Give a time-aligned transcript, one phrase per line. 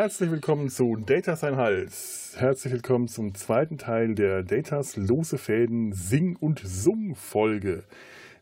[0.00, 2.36] Herzlich willkommen zu Data sein Hals.
[2.36, 7.82] Herzlich willkommen zum zweiten Teil der Datas lose Fäden Sing- und Sung-Folge.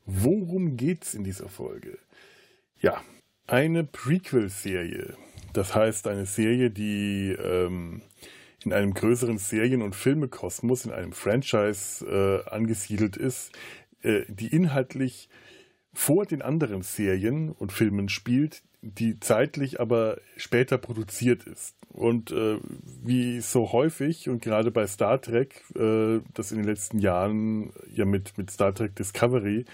[0.04, 1.96] Worum geht's in dieser Folge?
[2.78, 3.00] Ja,
[3.46, 5.14] eine Prequel-Serie.
[5.54, 8.02] Das heißt, eine Serie, die ähm,
[8.62, 13.52] in einem größeren Serien- und Filmekosmos, in einem Franchise äh, angesiedelt ist,
[14.02, 15.30] äh, die inhaltlich
[15.94, 21.76] vor den anderen Serien und Filmen spielt, die zeitlich aber später produziert ist.
[21.88, 22.58] Und äh,
[23.04, 28.04] wie so häufig und gerade bei Star Trek, äh, das in den letzten Jahren ja
[28.04, 29.64] mit, mit Star Trek Discovery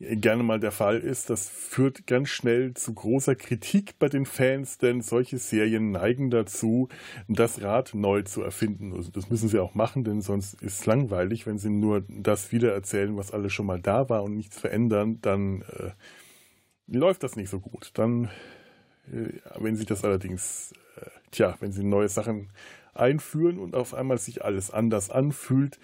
[0.00, 4.78] gerne mal der Fall ist, das führt ganz schnell zu großer Kritik bei den Fans,
[4.78, 6.88] denn solche Serien neigen dazu,
[7.26, 8.92] das Rad neu zu erfinden.
[8.94, 12.52] Also das müssen sie auch machen, denn sonst ist es langweilig, wenn sie nur das
[12.52, 15.90] wiedererzählen, was alles schon mal da war und nichts verändern, dann äh,
[16.88, 17.90] läuft das nicht so gut.
[17.94, 18.24] Dann,
[19.12, 22.50] äh, wenn sie das allerdings, äh, tja, wenn sie neue Sachen
[22.94, 25.78] einführen und auf einmal sich alles anders anfühlt,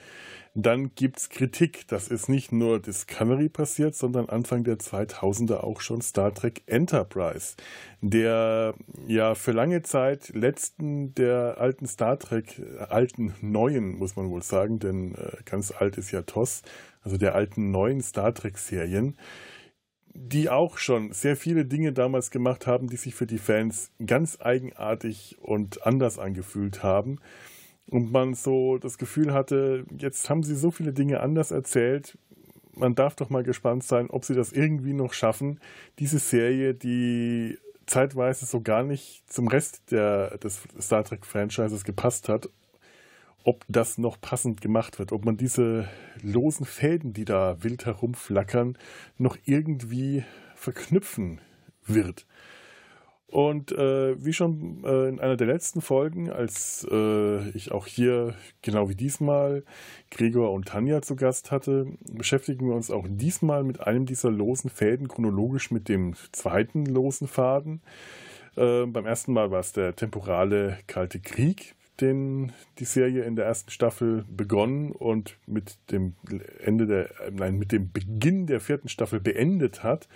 [0.55, 1.87] dann gibt es Kritik.
[1.89, 7.57] Das ist nicht nur Discovery passiert, sondern Anfang der 2000er auch schon Star Trek Enterprise,
[8.01, 8.75] der
[9.09, 14.79] ja für lange Zeit letzten der alten Star Trek, alten neuen, muss man wohl sagen,
[14.79, 16.63] denn äh, ganz alt ist ja TOS,
[17.03, 19.17] also der alten neuen Star Trek Serien,
[20.15, 24.39] die auch schon sehr viele Dinge damals gemacht haben, die sich für die Fans ganz
[24.41, 27.19] eigenartig und anders angefühlt haben.
[27.91, 32.17] Und man so das Gefühl hatte, jetzt haben sie so viele Dinge anders erzählt.
[32.75, 35.61] Man darf doch mal gespannt sein, ob sie das irgendwie noch schaffen.
[35.99, 42.49] Diese Serie, die zeitweise so gar nicht zum Rest der, des Star Trek-Franchises gepasst hat,
[43.45, 45.89] ob das noch passend gemacht wird, ob man diese
[46.23, 48.77] losen Fäden, die da wild herumflackern,
[49.19, 50.25] noch irgendwie
[50.55, 51.41] verknüpfen
[51.85, 52.27] wird.
[53.27, 58.35] Und äh, wie schon äh, in einer der letzten Folgen, als äh, ich auch hier,
[58.63, 59.65] genau wie diesmal,
[60.11, 64.71] Gregor und Tanja zu Gast hatte, beschäftigen wir uns auch diesmal mit einem dieser losen
[64.71, 67.83] Fäden, chronologisch mit dem zweiten losen Faden.
[68.57, 73.47] Äh, beim ersten Mal war es der temporale Kalte Krieg, den die Serie in der
[73.47, 76.15] ersten Staffel begonnen und mit dem
[76.61, 80.09] Ende der, nein, mit dem Beginn der vierten Staffel beendet hat.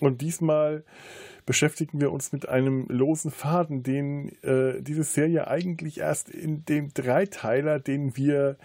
[0.00, 0.84] Und diesmal
[1.44, 6.92] beschäftigen wir uns mit einem losen Faden, den äh, diese Serie eigentlich erst in dem
[6.94, 8.56] Dreiteiler, den wir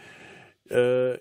[0.70, 1.18] äh,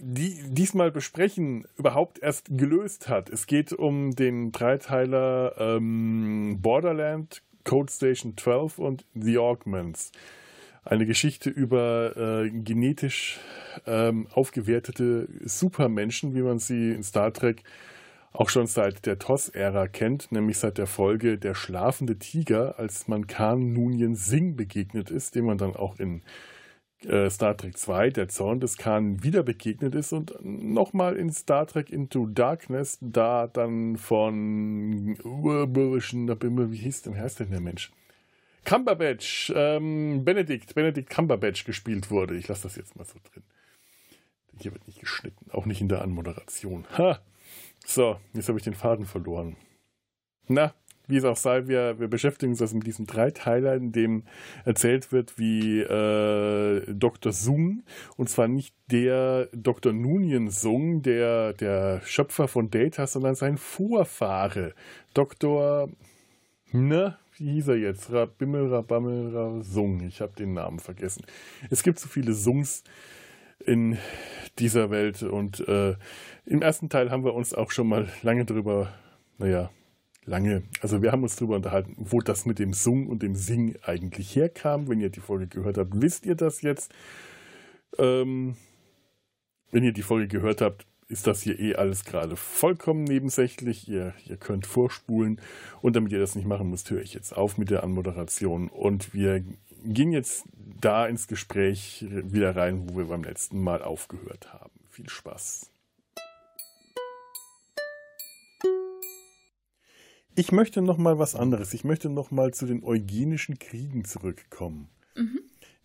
[0.00, 3.30] die, diesmal besprechen, überhaupt erst gelöst hat.
[3.30, 10.10] Es geht um den Dreiteiler ähm, Borderland, Code Station 12 und The Augments
[10.88, 13.38] eine Geschichte über äh, genetisch
[13.86, 17.62] ähm, aufgewertete Supermenschen, wie man sie in Star Trek
[18.32, 23.26] auch schon seit der TOS-Ära kennt, nämlich seit der Folge Der schlafende Tiger, als man
[23.26, 26.22] Khan Noonien Singh begegnet ist, dem man dann auch in
[27.04, 31.66] äh, Star Trek 2, der Zorn des Khan, wieder begegnet ist und nochmal in Star
[31.66, 37.92] Trek Into Darkness, da dann von wie hieß denn, heißt denn der Mensch?
[38.68, 42.36] Cumberbatch, ähm, Benedict, Benedict Cumberbatch gespielt wurde.
[42.36, 43.42] Ich lasse das jetzt mal so drin.
[44.58, 46.86] Hier wird nicht geschnitten, auch nicht in der Anmoderation.
[46.98, 47.20] Ha!
[47.86, 49.56] So, jetzt habe ich den Faden verloren.
[50.48, 50.74] Na,
[51.06, 54.24] wie es auch sei, wir, wir beschäftigen uns also mit diesem Dreiteiler, in dem
[54.66, 57.32] erzählt wird, wie äh, Dr.
[57.32, 57.84] Sung,
[58.18, 59.94] und zwar nicht der Dr.
[59.94, 64.74] Nunien Sung, der, der Schöpfer von Data, sondern sein Vorfahre,
[65.14, 65.88] Dr.
[66.70, 68.12] Ne, wie hieß er jetzt?
[68.12, 70.00] Rabimmel, Rabammel, Rasung.
[70.00, 71.24] Ich habe den Namen vergessen.
[71.70, 72.82] Es gibt so viele Sungs
[73.64, 73.98] in
[74.58, 75.94] dieser Welt und äh,
[76.46, 78.92] im ersten Teil haben wir uns auch schon mal lange drüber,
[79.38, 79.70] naja,
[80.24, 83.76] lange, also wir haben uns drüber unterhalten, wo das mit dem Sung und dem Sing
[83.82, 84.88] eigentlich herkam.
[84.88, 86.92] Wenn ihr die Folge gehört habt, wisst ihr das jetzt.
[87.98, 88.56] Ähm,
[89.70, 93.88] wenn ihr die Folge gehört habt, ist das hier eh alles gerade vollkommen nebensächlich.
[93.88, 95.40] Ihr, ihr könnt vorspulen.
[95.80, 98.68] Und damit ihr das nicht machen müsst, höre ich jetzt auf mit der Anmoderation.
[98.68, 99.42] Und wir
[99.84, 100.44] gehen jetzt
[100.80, 104.72] da ins Gespräch wieder rein, wo wir beim letzten Mal aufgehört haben.
[104.90, 105.70] Viel Spaß.
[110.34, 111.72] Ich möchte noch mal was anderes.
[111.72, 114.88] Ich möchte noch mal zu den eugenischen Kriegen zurückkommen.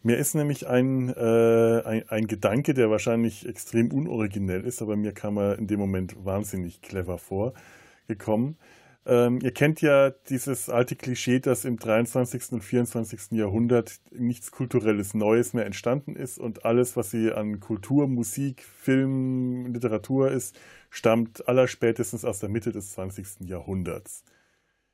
[0.04, 5.14] Mir ist nämlich ein, äh, ein, ein, Gedanke, der wahrscheinlich extrem unoriginell ist, aber mir
[5.14, 8.58] kam er in dem Moment wahnsinnig clever vorgekommen.
[9.06, 12.52] Ähm, ihr kennt ja dieses alte Klischee, dass im 23.
[12.52, 13.32] und 24.
[13.32, 19.68] Jahrhundert nichts kulturelles Neues mehr entstanden ist und alles, was sie an Kultur, Musik, Film,
[19.68, 20.58] Literatur ist,
[20.90, 23.48] stammt allerspätestens aus der Mitte des 20.
[23.48, 24.24] Jahrhunderts.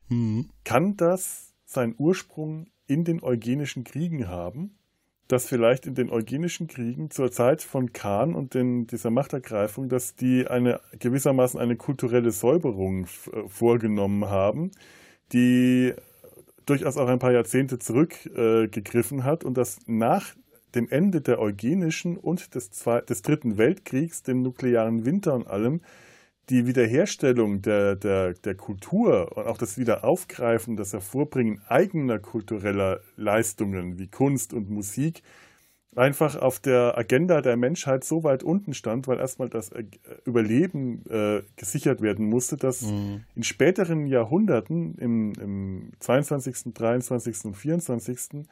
[0.07, 0.49] Mhm.
[0.63, 4.78] Kann das seinen Ursprung in den Eugenischen Kriegen haben,
[5.29, 10.15] dass vielleicht in den Eugenischen Kriegen zur Zeit von Khan und den, dieser Machtergreifung, dass
[10.15, 14.71] die eine gewissermaßen eine kulturelle Säuberung äh, vorgenommen haben,
[15.31, 15.93] die
[16.65, 20.33] durchaus auch ein paar Jahrzehnte zurückgegriffen äh, hat und dass nach
[20.73, 22.71] dem Ende der Eugenischen und des,
[23.07, 25.81] des Dritten Weltkriegs, dem nuklearen Winter und allem,
[26.49, 33.99] die Wiederherstellung der, der, der Kultur und auch das Wiederaufgreifen, das Hervorbringen eigener kultureller Leistungen
[33.99, 35.21] wie Kunst und Musik
[35.95, 39.71] einfach auf der Agenda der Menschheit so weit unten stand, weil erstmal das
[40.25, 43.23] Überleben äh, gesichert werden musste, dass mhm.
[43.35, 47.45] in späteren Jahrhunderten, im, im 22., 23.
[47.45, 48.45] und 24.,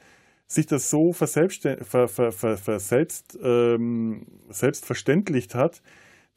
[0.46, 5.82] sich das so ver, ver, ver, selbst, ähm, selbstverständlicht hat,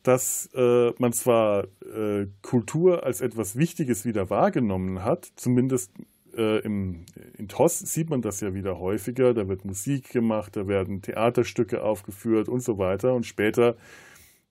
[0.04, 5.92] dass äh, man zwar äh, Kultur als etwas Wichtiges wieder wahrgenommen hat, zumindest
[6.36, 7.06] äh, im,
[7.38, 11.84] in TOS sieht man das ja wieder häufiger, da wird Musik gemacht, da werden Theaterstücke
[11.84, 13.14] aufgeführt und so weiter.
[13.14, 13.76] Und später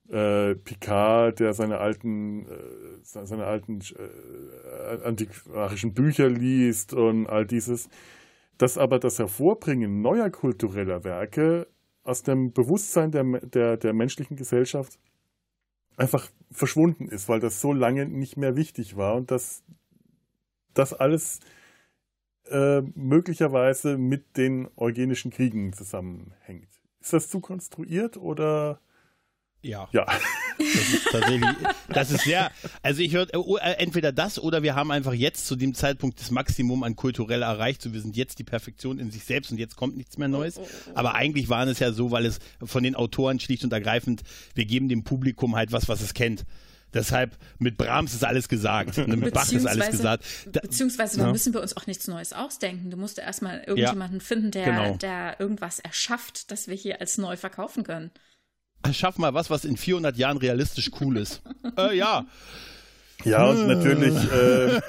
[0.09, 7.89] äh, Picard, der seine alten, äh, seine alten äh, antiquarischen Bücher liest und all dieses,
[8.59, 11.67] dass aber das Hervorbringen neuer kultureller Werke
[12.03, 14.99] aus dem Bewusstsein der, der, der menschlichen Gesellschaft
[16.01, 19.63] einfach verschwunden ist, weil das so lange nicht mehr wichtig war und dass
[20.73, 21.41] das alles
[22.47, 26.69] äh, möglicherweise mit den eugenischen Kriegen zusammenhängt.
[27.01, 28.81] Ist das zu konstruiert oder?
[29.63, 29.89] Ja.
[29.93, 30.07] Ja.
[30.59, 31.51] Das ist tatsächlich,
[31.89, 32.51] das ist sehr,
[32.83, 36.31] also ich höre äh, entweder das oder wir haben einfach jetzt zu dem Zeitpunkt das
[36.31, 39.77] Maximum an kulturell erreicht, so wir sind jetzt die Perfektion in sich selbst und jetzt
[39.77, 40.59] kommt nichts mehr Neues.
[40.59, 40.91] Oh, oh, oh.
[40.95, 44.23] Aber eigentlich waren es ja so, weil es von den Autoren schlicht und ergreifend,
[44.55, 46.45] wir geben dem Publikum halt was, was es kennt.
[46.93, 48.97] Deshalb mit Brahms ist alles gesagt.
[49.07, 50.25] mit Bach ist alles gesagt.
[50.53, 51.33] Da, beziehungsweise da ja.
[51.33, 52.91] müssen wir uns auch nichts Neues ausdenken.
[52.91, 54.97] Du musst erstmal irgendjemanden ja, finden, der, genau.
[54.97, 58.11] der irgendwas erschafft, das wir hier als neu verkaufen können.
[58.93, 61.43] Schaff mal was, was in 400 Jahren realistisch cool ist.
[61.77, 62.25] äh, ja.
[63.25, 64.81] Ja, und natürlich äh,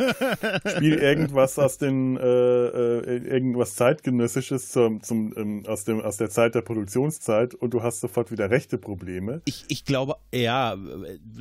[0.75, 6.29] spiel irgendwas aus den äh, äh, irgendwas zeitgenössisches zum, zum ähm, aus dem aus der
[6.29, 9.41] Zeit der Produktionszeit und du hast sofort wieder rechte Probleme.
[9.45, 10.77] Ich, ich glaube, ja,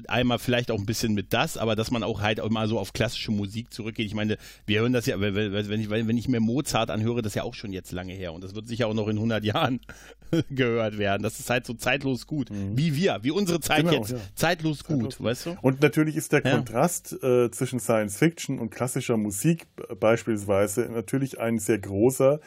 [0.08, 2.78] einmal vielleicht auch ein bisschen mit das, aber dass man auch halt auch mal so
[2.78, 4.06] auf klassische Musik zurückgeht.
[4.06, 4.36] Ich meine,
[4.66, 7.54] wir hören das ja, wenn ich, wenn ich mir Mozart anhöre, das ist ja auch
[7.54, 9.81] schon jetzt lange her und das wird sicher auch noch in 100 Jahren
[10.50, 11.22] gehört werden.
[11.22, 12.76] Das ist halt so zeitlos gut, mhm.
[12.76, 14.19] wie wir, wie unsere Zeit genau, jetzt, ja.
[14.34, 15.25] zeitlos gut, zeitlos.
[15.25, 15.56] weißt du?
[15.62, 19.67] Und natürlich ist der Kontrast Kontrast äh, zwischen Science Fiction und klassischer Musik
[19.99, 22.41] beispielsweise natürlich ein sehr großer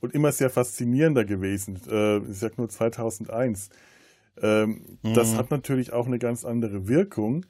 [0.00, 1.80] und immer sehr faszinierender gewesen.
[1.90, 3.70] Äh, ich sag nur 2001.
[4.42, 5.14] Ähm, mhm.
[5.14, 7.46] Das hat natürlich auch eine ganz andere Wirkung.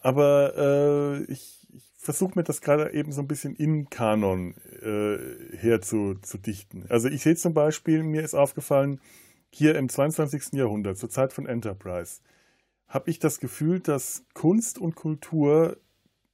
[0.00, 5.56] Aber äh, ich, ich versuche mir das gerade eben so ein bisschen in Kanon äh,
[5.56, 6.84] herzudichten.
[6.90, 9.00] Also ich sehe zum Beispiel, mir ist aufgefallen,
[9.50, 10.52] hier im 22.
[10.52, 12.20] Jahrhundert, zur Zeit von Enterprise,
[12.94, 15.76] habe ich das Gefühl, dass Kunst und Kultur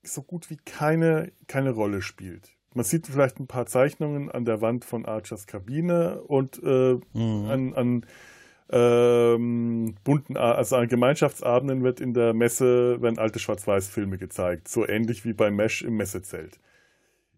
[0.02, 2.54] so gut wie keine, keine Rolle spielt.
[2.74, 7.46] Man sieht vielleicht ein paar Zeichnungen an der Wand von Archers Kabine und äh, mhm.
[7.48, 8.06] an, an
[8.68, 15.24] ähm, bunten, also an Gemeinschaftsabenden wird in der Messe, werden alte Schwarz-Weiß-Filme gezeigt, so ähnlich
[15.24, 16.60] wie bei Mesh im Messezelt.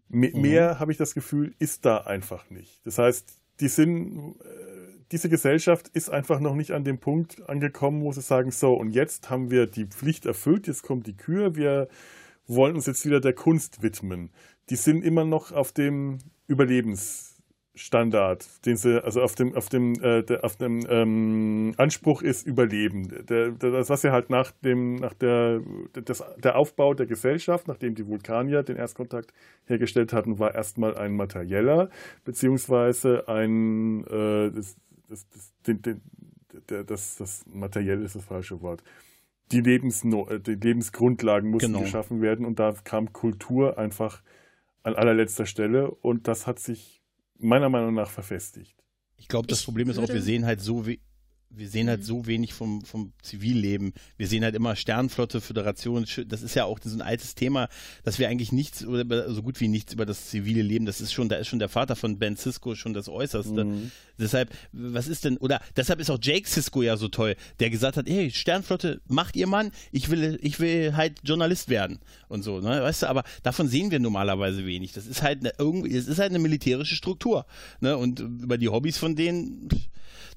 [0.09, 0.41] Me mhm.
[0.41, 2.85] Mehr habe ich das Gefühl, ist da einfach nicht.
[2.85, 8.01] Das heißt, die sind äh, diese Gesellschaft ist einfach noch nicht an dem Punkt angekommen,
[8.01, 11.55] wo sie sagen, so, und jetzt haben wir die Pflicht erfüllt, jetzt kommt die Kür,
[11.55, 11.87] wir
[12.47, 14.31] wollen uns jetzt wieder der Kunst widmen.
[14.71, 16.17] Die sind immer noch auf dem
[16.47, 22.47] Überlebensstandard, den sie, also auf dem, auf dem, äh, der, auf dem ähm, Anspruch ist
[22.47, 23.07] Überleben.
[23.27, 25.61] Der, der, das, was sie halt nach dem, nach der,
[25.93, 29.31] das, der Aufbau der Gesellschaft, nachdem die Vulkanier den Erstkontakt
[29.65, 31.91] hergestellt hatten, war erstmal ein materieller,
[32.25, 34.49] beziehungsweise ein, äh,
[35.13, 35.53] das, das,
[36.67, 38.83] das, das, das materiell ist das falsche Wort.
[39.51, 41.81] Die, Lebensno die Lebensgrundlagen mussten genau.
[41.81, 44.23] geschaffen werden und da kam Kultur einfach
[44.81, 47.01] an allerletzter Stelle und das hat sich
[47.37, 48.75] meiner Meinung nach verfestigt.
[49.17, 50.99] Ich glaube, das ich Problem ist auch, wir sehen halt so, wie,
[51.55, 52.05] wir sehen halt mhm.
[52.05, 53.93] so wenig vom, vom Zivilleben.
[54.17, 56.05] Wir sehen halt immer Sternflotte, Föderation.
[56.27, 57.69] Das ist ja auch so ein altes Thema,
[58.03, 61.13] dass wir eigentlich nichts oder so gut wie nichts über das zivile Leben, das ist
[61.13, 63.65] schon, da ist schon der Vater von Ben Cisco schon das Äußerste.
[63.65, 63.91] Mhm.
[64.17, 67.97] Deshalb, was ist denn, oder deshalb ist auch Jake Cisco ja so toll, der gesagt
[67.97, 72.59] hat, hey, Sternflotte, macht ihr Mann, ich will, ich will halt Journalist werden und so,
[72.59, 72.81] ne?
[72.81, 74.93] Weißt du, aber davon sehen wir normalerweise wenig.
[74.93, 77.45] Das ist halt eine, irgendwie, es ist halt eine militärische Struktur.
[77.79, 77.97] Ne?
[77.97, 79.69] Und über die Hobbys von denen,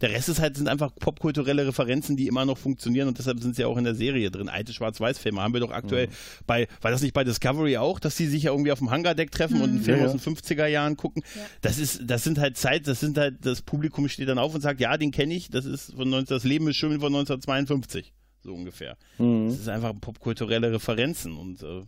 [0.00, 3.54] der Rest ist halt, sind einfach popkulturelle Referenzen, die immer noch funktionieren und deshalb sind
[3.54, 4.48] sie auch in der Serie drin.
[4.48, 6.10] Alte Schwarz-Weiß-Filme haben wir doch aktuell mhm.
[6.48, 9.30] bei, war das nicht bei Discovery auch, dass die sich ja irgendwie auf dem Hangardeck
[9.30, 9.62] treffen mhm.
[9.62, 10.12] und einen Film ja, ja.
[10.12, 11.22] aus den 50er Jahren gucken?
[11.36, 11.42] Ja.
[11.60, 14.62] Das ist, das sind halt Zeit, das sind halt, das Publikum steht dann auf und
[14.62, 18.12] sagt, ja, den kenne ich, das ist von 19, das Leben ist schön von 1952
[18.42, 18.96] so ungefähr.
[19.18, 19.46] Mhm.
[19.46, 21.82] Das ist einfach popkulturelle Referenzen und äh,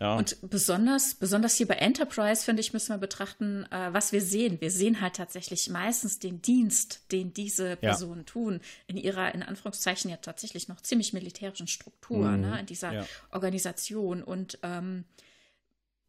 [0.00, 0.16] ja.
[0.16, 4.60] Und besonders, besonders hier bei Enterprise, finde ich, müssen wir betrachten, äh, was wir sehen.
[4.60, 8.24] Wir sehen halt tatsächlich meistens den Dienst, den diese Personen ja.
[8.24, 12.40] tun, in ihrer, in Anführungszeichen, ja tatsächlich noch ziemlich militärischen Struktur, mhm.
[12.40, 13.06] ne, in dieser ja.
[13.30, 14.22] Organisation.
[14.22, 15.04] Und ähm,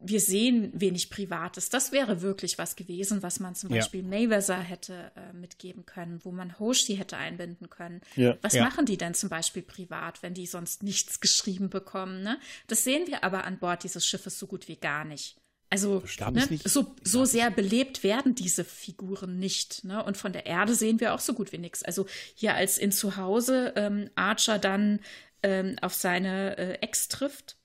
[0.07, 1.69] wir sehen wenig Privates.
[1.69, 4.07] Das wäre wirklich was gewesen, was man zum Beispiel ja.
[4.07, 8.01] Mayweather hätte äh, mitgeben können, wo man Hoshi hätte einbinden können.
[8.15, 8.37] Ja.
[8.41, 8.63] Was ja.
[8.63, 12.23] machen die denn zum Beispiel privat, wenn die sonst nichts geschrieben bekommen?
[12.23, 12.39] Ne?
[12.67, 15.37] Das sehen wir aber an Bord dieses Schiffes so gut wie gar nicht.
[15.69, 19.83] Also ne, so, so sehr belebt werden diese Figuren nicht.
[19.83, 20.03] Ne?
[20.03, 21.83] Und von der Erde sehen wir auch so gut wie nichts.
[21.83, 24.99] Also hier als in Zuhause ähm, Archer dann
[25.43, 27.57] ähm, auf seine äh, Ex trifft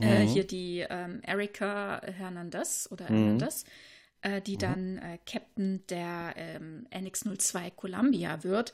[0.00, 0.28] äh, mhm.
[0.28, 3.16] hier die ähm, Erika Hernandez oder mhm.
[3.16, 3.64] Hernandez,
[4.22, 4.58] äh, die mhm.
[4.58, 8.72] dann äh, Captain der ähm, NX-02 Columbia wird.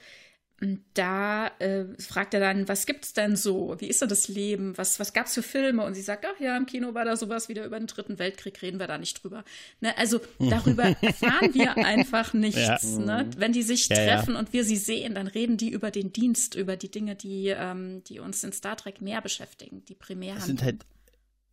[0.94, 3.74] Da äh, fragt er dann, was gibt's denn so?
[3.80, 4.78] Wie ist denn das Leben?
[4.78, 5.84] Was, was gab's für Filme?
[5.84, 8.62] Und sie sagt, ach ja, im Kino war da sowas wieder über den Dritten Weltkrieg,
[8.62, 9.42] reden wir da nicht drüber.
[9.80, 9.96] Ne?
[9.98, 12.96] Also darüber erfahren wir einfach nichts.
[12.96, 12.98] Ja.
[12.98, 13.30] Ne?
[13.36, 14.38] Wenn die sich ja, treffen ja.
[14.38, 18.04] und wir sie sehen, dann reden die über den Dienst, über die Dinge, die, ähm,
[18.04, 20.84] die uns in Star Trek mehr beschäftigen, die primär sind halt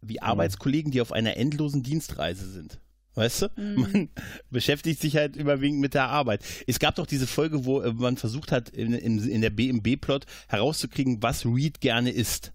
[0.02, 0.24] wie mhm.
[0.24, 2.80] Arbeitskollegen, die auf einer endlosen Dienstreise sind.
[3.16, 3.48] Weißt du?
[3.56, 3.76] Mhm.
[3.94, 4.10] Man
[4.50, 6.44] beschäftigt sich halt überwiegend mit der Arbeit.
[6.68, 10.26] Es gab doch diese Folge, wo äh, man versucht hat, in, in, in der BMB-Plot
[10.48, 12.54] herauszukriegen, was Reed gerne isst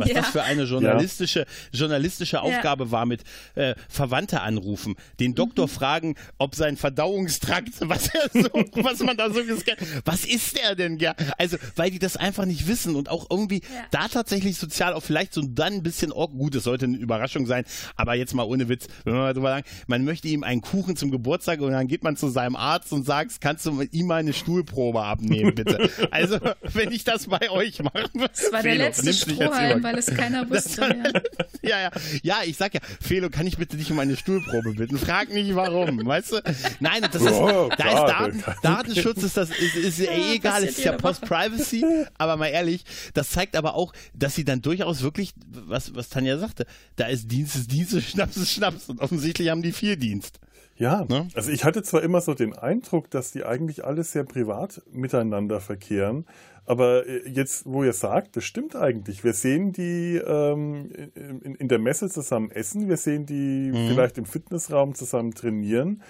[0.00, 0.14] was ja.
[0.16, 2.90] das für eine journalistische, journalistische Aufgabe ja.
[2.90, 3.22] war mit
[3.54, 5.70] äh, Verwandte anrufen, den Doktor mhm.
[5.70, 8.48] fragen, ob sein Verdauungstrakt, was er so,
[8.82, 11.14] was man da so gescannt, was ist der denn, ja?
[11.38, 15.34] Also, weil die das einfach nicht wissen und auch irgendwie da tatsächlich sozial auch vielleicht
[15.34, 17.64] so dann ein bisschen, oh, gut, es sollte eine Überraschung sein,
[17.96, 20.96] aber jetzt mal ohne Witz, wenn man mal drüber sagen, man möchte ihm einen Kuchen
[20.96, 24.16] zum Geburtstag und dann geht man zu seinem Arzt und sagt, kannst du ihm mal
[24.16, 25.90] eine Stuhlprobe abnehmen, bitte?
[26.10, 28.10] also, wenn ich das bei euch mache.
[28.14, 30.82] Das war der letzte Strohhalm, weil es keiner wusste.
[31.62, 31.80] ja.
[31.80, 31.90] ja,
[32.22, 34.98] ja, ich sag ja, Felo, kann ich bitte dich um eine Stuhlprobe bitten?
[34.98, 36.42] Frag nicht warum, weißt du?
[36.80, 40.64] Nein, das ist, oh, da ist Daten, Datenschutz ist das, ist, ist ja, eh egal,
[40.64, 41.84] es ist ja Post-Privacy,
[42.18, 46.38] aber mal ehrlich, das zeigt aber auch, dass sie dann durchaus wirklich, was, was Tanja
[46.38, 46.66] sagte,
[46.96, 50.40] da ist Dienst ist Dienst, Schnaps ist Schnaps und offensichtlich haben die viel Dienst.
[50.80, 51.28] Ja, ne?
[51.34, 55.60] also ich hatte zwar immer so den Eindruck, dass die eigentlich alles sehr privat miteinander
[55.60, 56.24] verkehren,
[56.70, 59.24] aber äh, jetzt, wo ihr sagt, das stimmt eigentlich.
[59.24, 63.88] Wir sehen die ähm, in, in, der Messe zusammen essen, wir sehen die mhm.
[63.88, 66.00] vielleicht im Fitnessraum zusammen trainieren.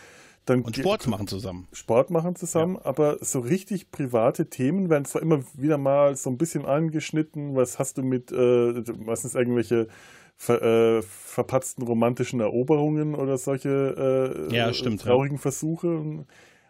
[0.45, 1.67] Dann und Sport machen zusammen.
[1.73, 2.85] Sport machen zusammen, ja.
[2.85, 7.57] aber so richtig private Themen werden zwar immer wieder mal so ein bisschen angeschnitten.
[7.57, 9.89] Was hast du mit, äh, meistens irgendwelche
[10.37, 15.41] ver, äh, verpatzten romantischen Eroberungen oder solche äh, ja, stimmt, traurigen ja.
[15.41, 16.27] Versuche.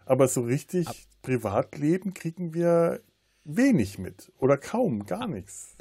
[0.06, 3.00] Aber so richtig Ab Privatleben kriegen wir
[3.44, 5.76] wenig mit oder kaum, gar nichts.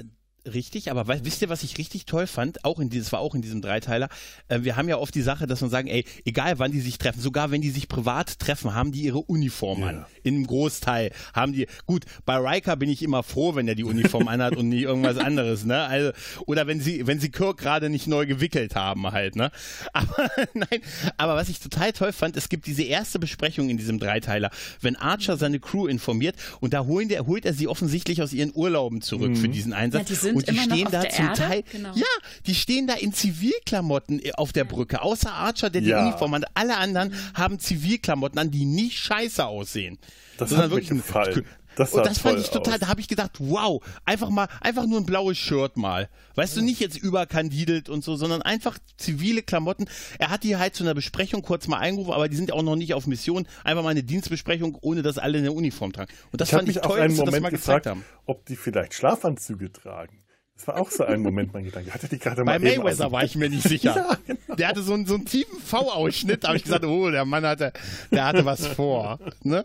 [0.46, 2.64] Richtig, aber wisst ihr, was ich richtig toll fand?
[2.64, 4.08] Auch in dieses war auch in diesem Dreiteiler.
[4.48, 6.96] Äh, wir haben ja oft die Sache, dass man sagen, ey, egal wann die sich
[6.96, 9.88] treffen, sogar wenn die sich privat treffen, haben die ihre Uniform ja.
[9.88, 10.06] an.
[10.22, 11.66] In einem Großteil haben die.
[11.84, 15.16] Gut, bei Riker bin ich immer froh, wenn er die Uniform anhat und nicht irgendwas
[15.18, 15.82] anderes, ne?
[15.82, 16.12] Also
[16.46, 19.50] oder wenn sie wenn sie Kirk gerade nicht neu gewickelt haben halt, ne?
[19.92, 20.80] Aber nein,
[21.16, 24.96] aber was ich total toll fand, es gibt diese erste Besprechung in diesem Dreiteiler, wenn
[24.96, 29.02] Archer seine Crew informiert und da holen der, holt er sie offensichtlich aus ihren Urlauben
[29.02, 29.36] zurück mhm.
[29.36, 30.08] für diesen Einsatz.
[30.08, 31.40] Ja, sind und die stehen da zum Erde?
[31.40, 31.94] Teil, genau.
[31.94, 32.06] ja,
[32.46, 35.02] die stehen da in Zivilklamotten äh, auf der Brücke.
[35.02, 36.06] Außer Archer, der die ja.
[36.06, 36.44] Uniform hat.
[36.54, 39.98] Alle anderen haben Zivilklamotten an, die nicht scheiße aussehen.
[40.38, 41.44] Das hat wirklich gefallen.
[41.76, 42.80] Das und das fand ich total, aus.
[42.80, 46.08] da habe ich gedacht, wow, einfach mal, einfach nur ein blaues Shirt mal.
[46.34, 46.60] Weißt ja.
[46.60, 49.86] du, nicht jetzt überkandidelt und so, sondern einfach zivile Klamotten.
[50.18, 52.76] Er hat die halt zu einer Besprechung kurz mal eingerufen, aber die sind auch noch
[52.76, 53.46] nicht auf Mission.
[53.64, 56.12] Einfach mal eine Dienstbesprechung, ohne dass alle eine Uniform tragen.
[56.32, 58.04] Und das ich fand ich toll, dass Moment das mal gefragt haben.
[58.26, 60.19] Ob die vielleicht Schlafanzüge tragen.
[60.60, 61.94] Das war auch so ein Moment, mein Gedanke.
[61.94, 63.96] Hatte die gerade Bei mal Mayweather war ich mir nicht sicher.
[63.96, 64.56] ja, genau.
[64.56, 67.46] Der hatte so einen, so einen tiefen V-Ausschnitt, da habe ich gesagt, oh, der Mann
[67.46, 67.72] hatte,
[68.10, 69.18] der hatte was vor.
[69.42, 69.64] Ne?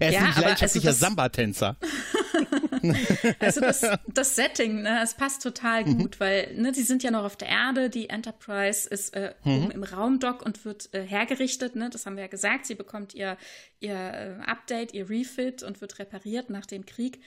[0.00, 1.76] er ist ja, ein leidenschaftlicher also Samba-Tänzer.
[3.38, 5.98] also das, das Setting, ne, es passt total mhm.
[5.98, 6.20] gut, mhm.
[6.20, 9.52] weil ne, die sind ja noch auf der Erde, die Enterprise ist äh, mhm.
[9.52, 13.14] oben im Raumdock und wird äh, hergerichtet, ne, das haben wir ja gesagt, sie bekommt
[13.14, 13.36] ihr,
[13.78, 17.20] ihr äh, Update, ihr Refit und wird repariert nach dem Krieg.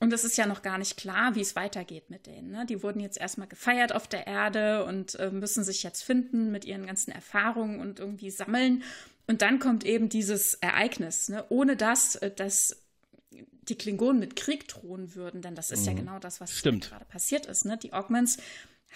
[0.00, 2.50] Und es ist ja noch gar nicht klar, wie es weitergeht mit denen.
[2.50, 2.64] Ne?
[2.64, 6.64] Die wurden jetzt erstmal gefeiert auf der Erde und äh, müssen sich jetzt finden mit
[6.64, 8.82] ihren ganzen Erfahrungen und irgendwie sammeln.
[9.26, 11.44] Und dann kommt eben dieses Ereignis, ne?
[11.50, 12.82] ohne das, äh, dass
[13.30, 15.86] die Klingonen mit Krieg drohen würden, denn das ist mhm.
[15.86, 17.66] ja genau das, was gerade passiert ist.
[17.66, 17.76] Ne?
[17.76, 18.38] Die Augments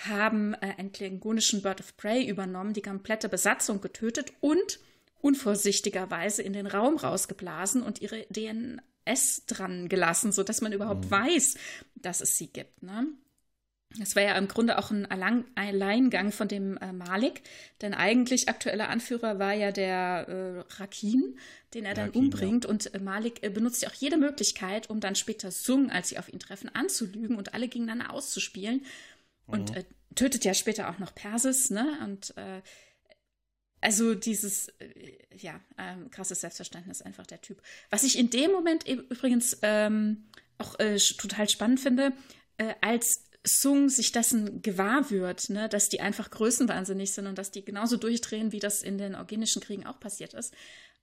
[0.08, 4.80] haben äh, einen klingonischen Bird of Prey übernommen, die komplette Besatzung getötet und
[5.20, 8.26] unvorsichtigerweise in den Raum rausgeblasen und ihre
[9.06, 11.10] DNS dran gelassen, sodass man überhaupt mhm.
[11.10, 11.56] weiß,
[11.96, 12.82] dass es sie gibt.
[12.82, 13.06] Ne?
[13.98, 17.42] Das war ja im Grunde auch ein Alleingang von dem äh, Malik,
[17.80, 21.38] denn eigentlich aktueller Anführer war ja der äh, Rakin,
[21.74, 22.64] den er dann Rakin, umbringt.
[22.64, 22.70] Ja.
[22.70, 26.18] Und äh, Malik äh, benutzt ja auch jede Möglichkeit, um dann später Sung, als sie
[26.18, 28.78] auf ihn treffen, anzulügen und alle gegeneinander auszuspielen.
[29.46, 29.54] Mhm.
[29.54, 29.84] Und äh,
[30.16, 31.98] tötet ja später auch noch Persis, ne?
[32.02, 32.62] Und äh,
[33.84, 34.72] also dieses,
[35.36, 37.62] ja, ähm, krasses Selbstverständnis einfach der Typ.
[37.90, 40.24] Was ich in dem Moment übrigens ähm,
[40.58, 40.76] auch
[41.18, 42.12] total spannend finde,
[42.80, 47.64] als Sung sich dessen gewahr wird, ne, dass die einfach größenwahnsinnig sind und dass die
[47.64, 50.54] genauso durchdrehen, wie das in den organischen Kriegen auch passiert ist.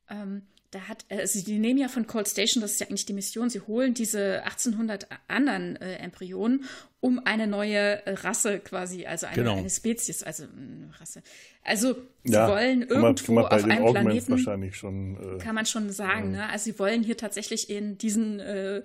[0.09, 3.13] Ähm, da hat, also die nehmen ja von Cold Station, das ist ja eigentlich die
[3.13, 6.63] Mission, sie holen diese 1800 anderen äh, Embryonen,
[7.01, 9.57] um eine neue Rasse quasi, also eine, genau.
[9.57, 11.23] eine Spezies, also eine Rasse.
[11.63, 15.91] Also sie ja, wollen irgendwo man, auf einem Planeten, wahrscheinlich schon, äh, kann man schon
[15.91, 16.49] sagen, äh, ne?
[16.49, 18.81] also sie wollen hier tatsächlich in diesen äh,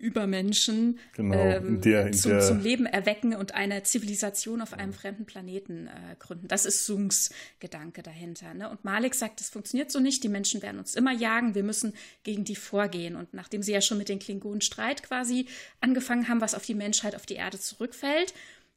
[0.00, 5.88] Übermenschen genau, ähm, der, zum, zum, Leben erwecken und eine Zivilisation auf einem fremden Planeten
[5.88, 6.48] äh, gründen.
[6.48, 8.54] Das ist Sungs Gedanke dahinter.
[8.54, 8.70] Ne?
[8.70, 11.94] Und Malik sagt, es funktioniert so nicht, die Menschen werden uns immer jagen, wir müssen
[12.22, 13.14] gegen die vorgehen.
[13.14, 15.46] Und nachdem sie ja schon mit den Klingonen Streit quasi
[15.80, 18.32] angefangen haben, was auf die Menschheit, auf die Erde zurückfällt,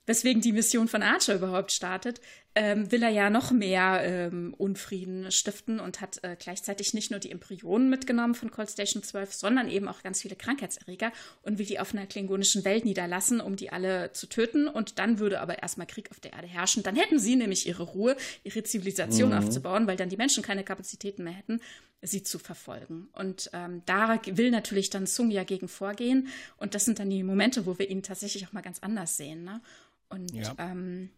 [0.06, 2.20] weswegen die Mission von Archer überhaupt startet,
[2.56, 7.20] ähm, will er ja noch mehr ähm, Unfrieden stiften und hat äh, gleichzeitig nicht nur
[7.20, 11.12] die Embryonen mitgenommen von Cold Station 12, sondern eben auch ganz viele Krankheitserreger
[11.42, 14.68] und will die auf einer klingonischen Welt niederlassen, um die alle zu töten.
[14.68, 16.84] Und dann würde aber erstmal Krieg auf der Erde herrschen.
[16.84, 19.38] Dann hätten sie nämlich ihre Ruhe, ihre Zivilisation mhm.
[19.38, 21.60] aufzubauen, weil dann die Menschen keine Kapazitäten mehr hätten,
[22.04, 23.08] sie zu verfolgen.
[23.14, 26.28] Und ähm, da will natürlich dann Sung ja gegen vorgehen.
[26.58, 29.44] Und das sind dann die Momente, wo wir ihn tatsächlich auch mal ganz anders sehen.
[29.44, 29.62] Ne?
[30.10, 30.54] Und ja.
[30.60, 31.10] ähm,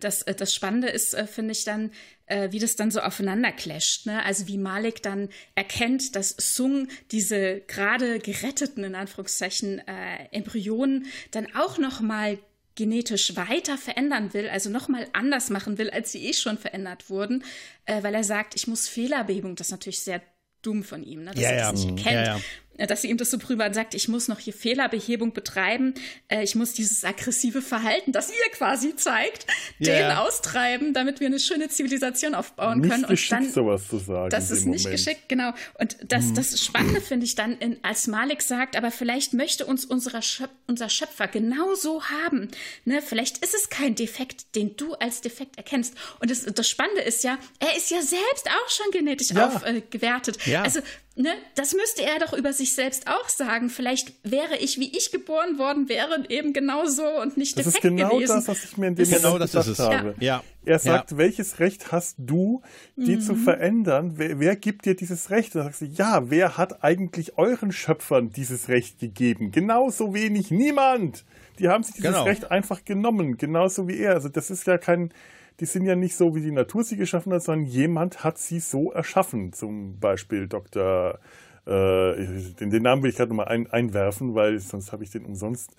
[0.00, 1.90] das, äh, das Spannende ist, äh, finde ich dann,
[2.26, 4.06] äh, wie das dann so aufeinander clasht.
[4.06, 4.24] Ne?
[4.24, 11.54] Also wie Malik dann erkennt, dass Sung diese gerade geretteten, in Anführungszeichen, äh, Embryonen dann
[11.54, 12.38] auch noch mal
[12.74, 17.08] genetisch weiter verändern will, also noch mal anders machen will, als sie eh schon verändert
[17.08, 17.42] wurden,
[17.86, 20.20] äh, weil er sagt, ich muss Fehlerbehebung, das ist natürlich sehr
[20.60, 21.90] dumm von ihm, ne, dass ja, er das ja.
[21.90, 22.26] nicht erkennt.
[22.26, 22.40] Ja,
[22.86, 25.94] dass sie ihm das so prüfen sagt, ich muss noch hier Fehlerbehebung betreiben,
[26.28, 29.46] äh, ich muss dieses aggressive Verhalten, das ihr quasi zeigt,
[29.80, 30.08] yeah.
[30.08, 33.02] den austreiben, damit wir eine schöne Zivilisation aufbauen nicht können.
[33.02, 34.30] Nicht geschickt, dann, sowas zu sagen.
[34.30, 35.04] Das ist nicht Moment.
[35.04, 35.52] geschickt, genau.
[35.78, 36.34] Und das, hm.
[36.34, 40.50] das Spannende finde ich dann, in, als Malik sagt, aber vielleicht möchte uns unserer Schöp
[40.66, 42.48] unser Schöpfer genauso haben.
[42.84, 43.00] Ne?
[43.00, 45.94] Vielleicht ist es kein Defekt, den du als Defekt erkennst.
[46.20, 49.46] Und das, das Spannende ist ja, er ist ja selbst auch schon genetisch ja.
[49.46, 50.46] aufgewertet.
[50.46, 50.62] Äh, ja.
[50.62, 50.80] Also
[51.18, 53.70] Ne, das müsste er doch über sich selbst auch sagen.
[53.70, 57.96] Vielleicht wäre ich, wie ich geboren worden wäre, eben genau so und nicht defekt gewesen.
[57.96, 60.14] Das ist genau das, was ich mir in dem genau Moment gedacht habe.
[60.20, 60.42] Ja.
[60.66, 61.16] Er sagt, ja.
[61.16, 62.60] welches Recht hast du,
[62.96, 63.20] die mhm.
[63.22, 64.14] zu verändern?
[64.16, 65.54] Wer, wer, gibt dir dieses Recht?
[65.54, 69.52] Da sagst du, ja, wer hat eigentlich euren Schöpfern dieses Recht gegeben?
[69.52, 71.24] Genauso wenig niemand.
[71.58, 72.24] Die haben sich dieses genau.
[72.24, 74.12] Recht einfach genommen, genauso wie er.
[74.12, 75.12] Also das ist ja kein,
[75.60, 78.60] die sind ja nicht so, wie die Natur sie geschaffen hat, sondern jemand hat sie
[78.60, 79.52] so erschaffen.
[79.52, 81.18] Zum Beispiel Dr.
[81.66, 85.24] Äh, den, den, Namen will ich gerade nochmal ein, einwerfen, weil sonst habe ich den
[85.24, 85.74] umsonst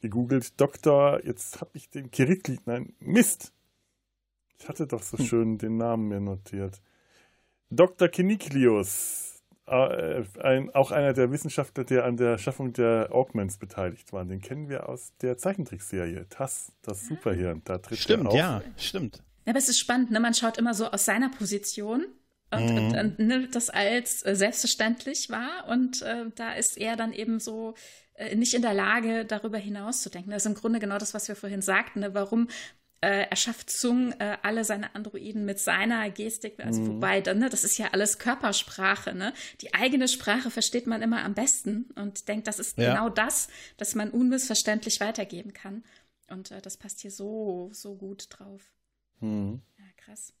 [0.00, 0.60] gegoogelt.
[0.60, 1.24] Dr.
[1.24, 3.52] Jetzt habe ich den Kiritli, nein, Mist.
[4.58, 5.24] Ich hatte doch so hm.
[5.24, 6.80] schön den Namen mir notiert.
[7.70, 8.08] Dr.
[8.08, 9.29] Kiniklius
[9.70, 14.24] ein, auch einer der Wissenschaftler, der an der Schaffung der Augments beteiligt war.
[14.24, 17.62] Den kennen wir aus der Zeichentrickserie TAS, das Superhirn.
[17.64, 18.36] Da tritt stimmt, er auf.
[18.36, 19.22] ja, stimmt.
[19.46, 20.20] aber es ist spannend, ne?
[20.20, 22.06] man schaut immer so aus seiner Position
[22.50, 22.76] und, mhm.
[22.78, 27.38] und, und nimmt das als äh, selbstverständlich wahr und äh, da ist er dann eben
[27.38, 27.74] so
[28.14, 30.30] äh, nicht in der Lage, darüber hinaus zu denken.
[30.30, 32.00] Das ist im Grunde genau das, was wir vorhin sagten.
[32.00, 32.12] Ne?
[32.12, 32.48] Warum
[33.00, 36.88] äh, erschafft Zung äh, alle seine Androiden mit seiner Gestik, also mhm.
[36.88, 39.32] wobei, dann, ne, das ist ja alles Körpersprache, ne?
[39.62, 42.90] Die eigene Sprache versteht man immer am besten und denkt, das ist ja.
[42.92, 45.84] genau das, das man unmissverständlich weitergeben kann.
[46.28, 48.70] Und äh, das passt hier so, so gut drauf.
[49.20, 49.62] Mhm.
[49.78, 50.34] Ja, krass.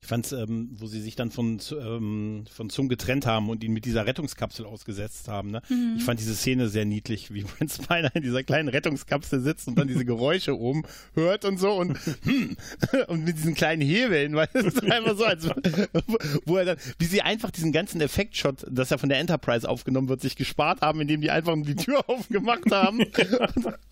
[0.00, 3.72] Ich fand ähm, wo sie sich dann von, ähm, von Zung getrennt haben und ihn
[3.72, 5.50] mit dieser Rettungskapsel ausgesetzt haben.
[5.50, 5.60] Ne?
[5.68, 5.96] Mhm.
[5.98, 9.76] Ich fand diese Szene sehr niedlich, wie Brent Spiner in dieser kleinen Rettungskapsel sitzt und
[9.76, 10.84] dann diese Geräusche oben
[11.14, 12.56] hört und so und, hm,
[13.08, 15.46] und mit diesen kleinen Hebeln, weil es ist einfach so, als
[16.46, 20.08] wo er dann, wie sie einfach diesen ganzen Effektshot, dass er von der Enterprise aufgenommen
[20.08, 23.04] wird, sich gespart haben, indem die einfach die Tür aufgemacht haben.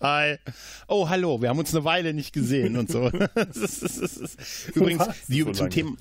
[0.01, 0.37] Hi.
[0.87, 3.09] Oh, hallo, wir haben uns eine Weile nicht gesehen und so.
[3.09, 4.75] Das ist, das ist, das ist.
[4.75, 5.96] Übrigens, die, zum Thema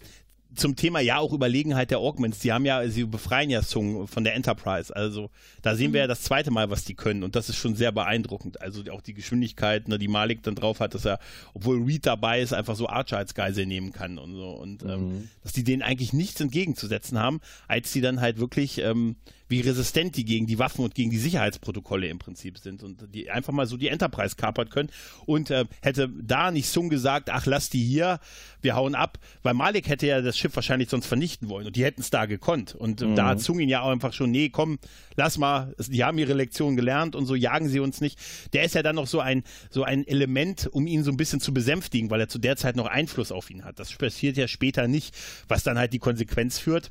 [0.57, 2.39] zum Thema ja auch Überlegenheit der Augments.
[2.41, 4.95] Die haben ja, sie befreien ja Sung von der Enterprise.
[4.95, 5.31] Also
[5.63, 6.11] da sehen wir ja mhm.
[6.11, 7.23] das zweite Mal, was die können.
[7.23, 8.61] Und das ist schon sehr beeindruckend.
[8.61, 11.19] Also auch die Geschwindigkeit, ne, die Malik dann drauf hat, dass er,
[11.55, 14.51] obwohl Reed dabei ist, einfach so Archer als Geisel nehmen kann und so.
[14.51, 15.29] Und ähm, mhm.
[15.43, 19.17] dass die denen eigentlich nichts entgegenzusetzen haben, als sie dann halt wirklich ähm,
[19.49, 23.31] wie resistent die gegen die Waffen und gegen die Sicherheitsprotokolle im Prinzip sind und die
[23.31, 24.91] einfach mal so die Enterprise kapern können.
[25.25, 28.19] Und äh, hätte da nicht Sung gesagt, ach lass die hier,
[28.61, 31.85] wir hauen ab, weil Malik hätte ja das Schiff wahrscheinlich sonst vernichten wollen und die
[31.85, 32.75] hätten es da gekonnt.
[32.75, 33.17] Und äh, mhm.
[33.17, 34.79] da hat Sung ihn ja auch einfach schon, nee, komm,
[35.17, 38.19] lass mal, die haben ihre Lektion gelernt und so jagen sie uns nicht.
[38.53, 41.41] Der ist ja dann noch so ein, so ein Element, um ihn so ein bisschen
[41.41, 43.79] zu besänftigen, weil er zu der Zeit noch Einfluss auf ihn hat.
[43.81, 45.15] Das passiert ja später nicht,
[45.49, 46.91] was dann halt die Konsequenz führt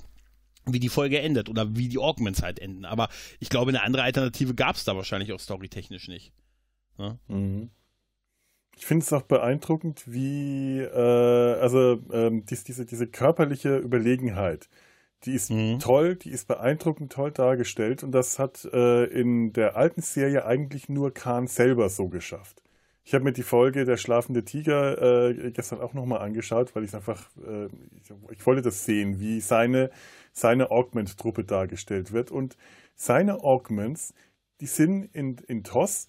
[0.68, 2.86] wie die Folge endet oder wie die Augments halt enden.
[2.86, 6.34] Aber ich glaube, eine andere Alternative gab es da wahrscheinlich auch storytechnisch nicht.
[6.98, 7.20] Ja?
[7.28, 7.70] Mhm.
[8.76, 14.70] Ich finde es auch beeindruckend, wie, äh, also ähm, dies, diese, diese körperliche Überlegenheit,
[15.24, 15.80] die ist mhm.
[15.80, 20.90] toll, die ist beeindruckend toll dargestellt und das hat äh, in der alten Serie eigentlich
[20.90, 22.62] nur Khan selber so geschafft.
[23.08, 26.96] Ich habe mir die Folge Der schlafende Tiger äh, gestern auch nochmal angeschaut, weil ich
[26.96, 29.92] einfach, äh, ich, ich, wollte das sehen, wie seine
[30.36, 32.30] seine Augment-Truppe dargestellt wird.
[32.30, 32.58] Und
[32.94, 34.14] seine Augments,
[34.60, 36.08] die sind in, in TOS,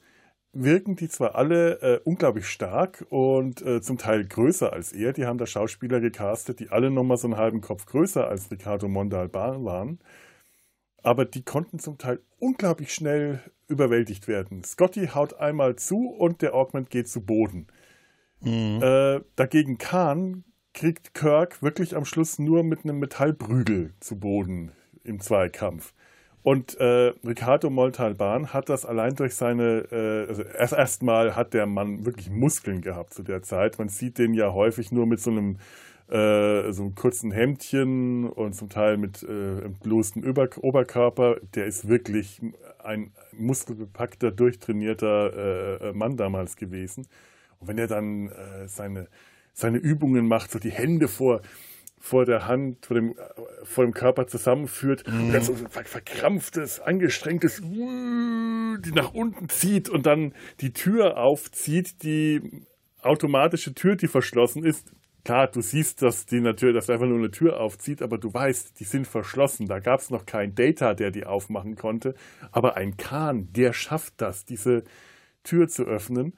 [0.62, 5.12] wirken die zwar alle äh, unglaublich stark und äh, zum Teil größer als er.
[5.12, 8.88] Die haben da Schauspieler gecastet, die alle nochmal so einen halben Kopf größer als Ricardo
[8.88, 9.98] Montalban waren.
[11.02, 14.64] Aber die konnten zum Teil unglaublich schnell überwältigt werden.
[14.64, 17.66] Scotty haut einmal zu und der Augment geht zu Boden.
[18.40, 18.82] Mhm.
[18.82, 24.72] Äh, dagegen Khan kriegt Kirk wirklich am Schluss nur mit einem Metallprügel zu Boden
[25.04, 25.94] im Zweikampf.
[26.46, 31.66] Und äh, Ricardo Montalban hat das allein durch seine, äh, also erst erstmal hat der
[31.66, 33.80] Mann wirklich Muskeln gehabt zu der Zeit.
[33.80, 35.56] Man sieht den ja häufig nur mit so einem
[36.08, 40.22] äh, so einem kurzen Hemdchen und zum Teil mit äh, entblößtem
[40.62, 41.38] Oberkörper.
[41.56, 42.40] Der ist wirklich
[42.78, 47.08] ein muskelbepackter, durchtrainierter äh, Mann damals gewesen.
[47.58, 49.08] Und wenn er dann äh, seine
[49.52, 51.40] seine Übungen macht, so die Hände vor,
[52.06, 53.14] vor der Hand, vor dem,
[53.64, 55.32] vor dem Körper zusammenführt, mhm.
[55.32, 62.64] ganz so verkrampftes, angestrengtes, die nach unten zieht und dann die Tür aufzieht, die
[63.02, 64.92] automatische Tür, die verschlossen ist.
[65.24, 68.78] Klar, du siehst, dass die natürlich, dass einfach nur eine Tür aufzieht, aber du weißt,
[68.78, 69.66] die sind verschlossen.
[69.66, 72.14] Da gab es noch keinen Data, der die aufmachen konnte.
[72.52, 74.84] Aber ein Kahn, der schafft das, diese
[75.42, 76.34] Tür zu öffnen.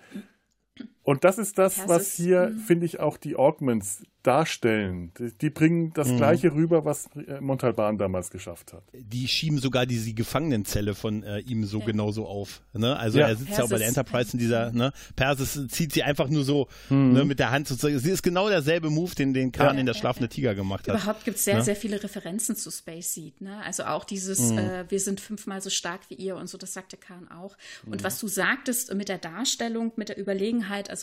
[1.08, 2.58] Und das ist das, was hier, mhm.
[2.58, 5.12] finde ich, auch die Augments darstellen.
[5.18, 6.18] Die, die bringen das mhm.
[6.18, 8.82] Gleiche rüber, was äh, Montalban damals geschafft hat.
[8.92, 11.86] Die schieben sogar diese Gefangenenzelle von äh, ihm so ja.
[11.86, 12.60] genauso auf.
[12.74, 12.94] Ne?
[12.98, 13.28] Also ja.
[13.28, 13.58] er sitzt Persis.
[13.58, 14.92] ja auch bei der Enterprise in dieser, ne?
[15.16, 17.12] Persis zieht sie einfach nur so mhm.
[17.12, 17.98] ne, mit der Hand sozusagen.
[17.98, 19.80] Sie ist genau derselbe Move, den, den Khan ja.
[19.80, 20.94] in der Schlafende Tiger gemacht hat.
[20.94, 21.64] Überhaupt gibt es sehr, ne?
[21.64, 23.40] sehr viele Referenzen zu Space Seed.
[23.40, 23.62] Ne?
[23.64, 24.58] Also auch dieses, mhm.
[24.58, 27.56] äh, wir sind fünfmal so stark wie ihr und so, das sagte Khan auch.
[27.86, 28.04] Und mhm.
[28.04, 30.97] was du sagtest mit der Darstellung, mit der Überlegenheit, also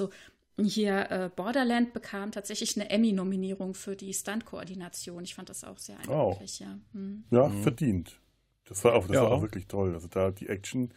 [0.57, 5.23] hier äh, Borderland bekam tatsächlich eine Emmy-Nominierung für die Stunt-Koordination.
[5.23, 6.63] Ich fand das auch sehr eindrücklich, oh.
[6.63, 6.79] ja.
[6.93, 7.23] Hm.
[7.29, 7.61] Ja, mhm.
[7.61, 8.19] verdient.
[8.67, 9.23] Das war auch, das ja.
[9.23, 9.93] war auch wirklich toll.
[9.93, 10.93] Also da die Action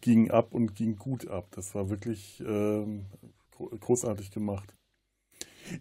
[0.00, 1.48] ging ab und ging gut ab.
[1.52, 3.06] Das war wirklich ähm,
[3.58, 4.74] großartig gemacht.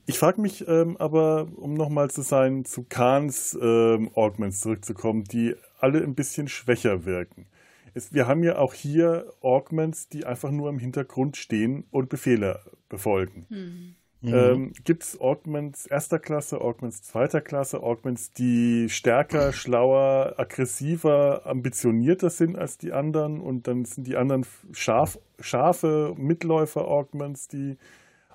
[0.05, 5.55] Ich frage mich ähm, aber, um nochmal zu sein, zu Kahns ähm, Augments zurückzukommen, die
[5.79, 7.47] alle ein bisschen schwächer wirken.
[7.93, 12.59] Es, wir haben ja auch hier Augments, die einfach nur im Hintergrund stehen und Befehle
[12.89, 13.45] befolgen.
[13.49, 13.95] Mhm.
[14.25, 22.29] Ähm, Gibt es Augments erster Klasse, Augments zweiter Klasse, Augments, die stärker, schlauer, aggressiver, ambitionierter
[22.29, 27.77] sind als die anderen und dann sind die anderen scharf, scharfe Mitläufer-Augments, die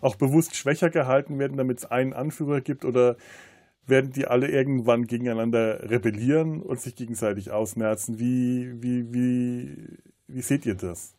[0.01, 3.17] auch bewusst schwächer gehalten werden, damit es einen Anführer gibt oder
[3.89, 8.19] werden die alle irgendwann gegeneinander rebellieren und sich gegenseitig ausmerzen.
[8.19, 11.18] Wie, wie, wie, wie seht ihr das?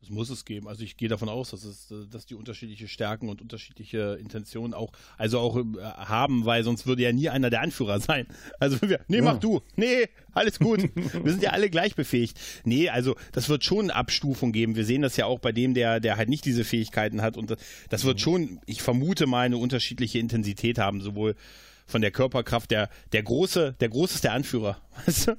[0.00, 0.68] Das muss es geben.
[0.68, 4.92] Also ich gehe davon aus, dass es, dass die unterschiedliche Stärken und unterschiedliche Intentionen auch,
[5.16, 8.26] also auch äh, haben, weil sonst würde ja nie einer der Anführer sein.
[8.60, 9.22] Also wir, nee, ja.
[9.22, 9.62] mach du.
[9.74, 10.80] Nee, alles gut.
[10.94, 12.38] wir sind ja alle gleich befähigt.
[12.64, 14.76] Nee, also das wird schon eine Abstufung geben.
[14.76, 17.56] Wir sehen das ja auch bei dem, der, der halt nicht diese Fähigkeiten hat und
[17.88, 18.20] das wird mhm.
[18.20, 21.34] schon, ich vermute mal, eine unterschiedliche Intensität haben, sowohl
[21.86, 22.70] von der Körperkraft.
[22.70, 24.80] Der, der große, der große ist der Anführer.
[25.06, 25.38] Weißt du?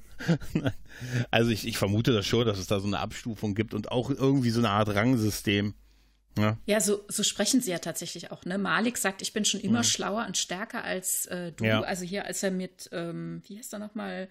[1.30, 4.10] also ich, ich vermute das schon, dass es da so eine Abstufung gibt und auch
[4.10, 5.74] irgendwie so eine Art Rangsystem.
[6.38, 8.46] Ja, ja so, so sprechen sie ja tatsächlich auch.
[8.46, 8.58] Ne?
[8.58, 9.84] Malik sagt, ich bin schon immer ja.
[9.84, 11.66] schlauer und stärker als äh, du.
[11.66, 11.82] Ja.
[11.82, 14.30] Also hier, als er mit, ähm, wie heißt er nochmal?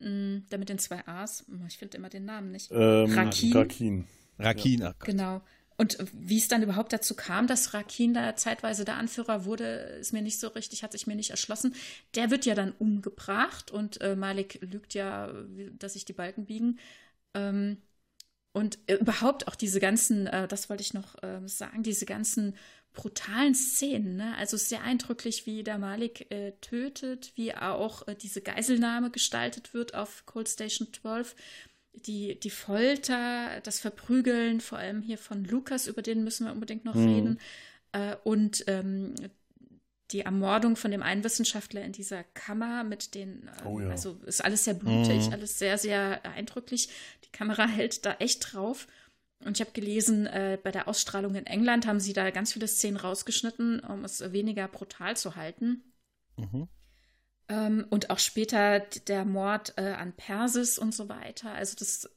[0.00, 1.44] Hm, der mit den zwei A's.
[1.68, 2.70] Ich finde immer den Namen nicht.
[2.70, 3.52] Ähm, Rakin.
[3.52, 4.04] Rakin.
[4.38, 4.94] Rakin.
[5.04, 5.42] Genau
[5.76, 9.64] und wie es dann überhaupt dazu kam, dass Rakin da zeitweise der Anführer wurde,
[10.00, 11.74] ist mir nicht so richtig, hat sich mir nicht erschlossen.
[12.14, 15.32] Der wird ja dann umgebracht und äh, Malik lügt ja,
[15.78, 16.78] dass sich die Balken biegen.
[17.34, 17.78] Ähm,
[18.52, 22.56] und äh, überhaupt auch diese ganzen, äh, das wollte ich noch äh, sagen, diese ganzen
[22.94, 24.16] brutalen Szenen.
[24.16, 24.34] Ne?
[24.38, 29.94] Also sehr eindrücklich, wie der Malik äh, tötet, wie auch äh, diese Geiselnahme gestaltet wird
[29.94, 31.36] auf Cold Station 12
[32.06, 36.84] die, die Folter, das Verprügeln, vor allem hier von Lukas, über den müssen wir unbedingt
[36.84, 37.14] noch mhm.
[37.14, 37.40] reden,
[37.92, 39.14] äh, und ähm,
[40.12, 43.90] die Ermordung von dem einen Wissenschaftler in dieser Kammer mit den, äh, oh ja.
[43.90, 45.32] also ist alles sehr blutig, mhm.
[45.32, 46.88] alles sehr, sehr eindrücklich.
[47.24, 48.86] Die Kamera hält da echt drauf.
[49.44, 52.68] Und ich habe gelesen, äh, bei der Ausstrahlung in England haben sie da ganz viele
[52.68, 55.82] Szenen rausgeschnitten, um es weniger brutal zu halten.
[56.36, 56.68] Mhm.
[57.48, 61.52] Ähm, und auch später der Mord äh, an Persis und so weiter.
[61.52, 62.10] Also das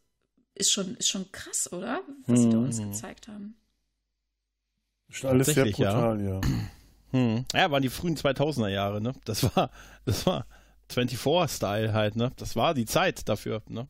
[0.56, 2.02] ist schon, ist schon krass, oder?
[2.26, 2.44] Was mhm.
[2.44, 2.92] sie da uns mhm.
[2.92, 3.56] gezeigt haben.
[5.10, 6.36] Schon alles sehr brutal, ja.
[6.36, 6.42] Ja.
[7.12, 7.46] Hm.
[7.56, 9.14] ja, waren die frühen 2000er Jahre, ne?
[9.26, 9.72] Das war,
[10.06, 10.46] das war
[10.92, 12.32] 24-Style halt, ne?
[12.36, 13.88] Das war die Zeit dafür, ne?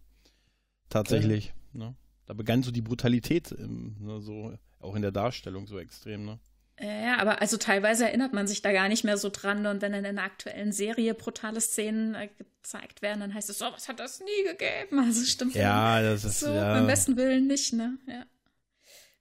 [0.88, 1.80] Tatsächlich, ja.
[1.80, 1.96] ne?
[2.28, 6.40] Da begann so die Brutalität, im, ne, so auch in der Darstellung so extrem, ne?
[6.82, 9.66] Ja, aber also teilweise erinnert man sich da gar nicht mehr so dran.
[9.66, 13.66] Und wenn in einer aktuellen Serie brutale Szenen äh, gezeigt werden, dann heißt es, so,
[13.66, 15.00] oh, was hat das nie gegeben?
[15.06, 15.56] Also stimmt.
[15.56, 16.74] Ja, das ist so ja.
[16.74, 17.98] beim besten Willen nicht, ne?
[18.08, 18.24] Ja.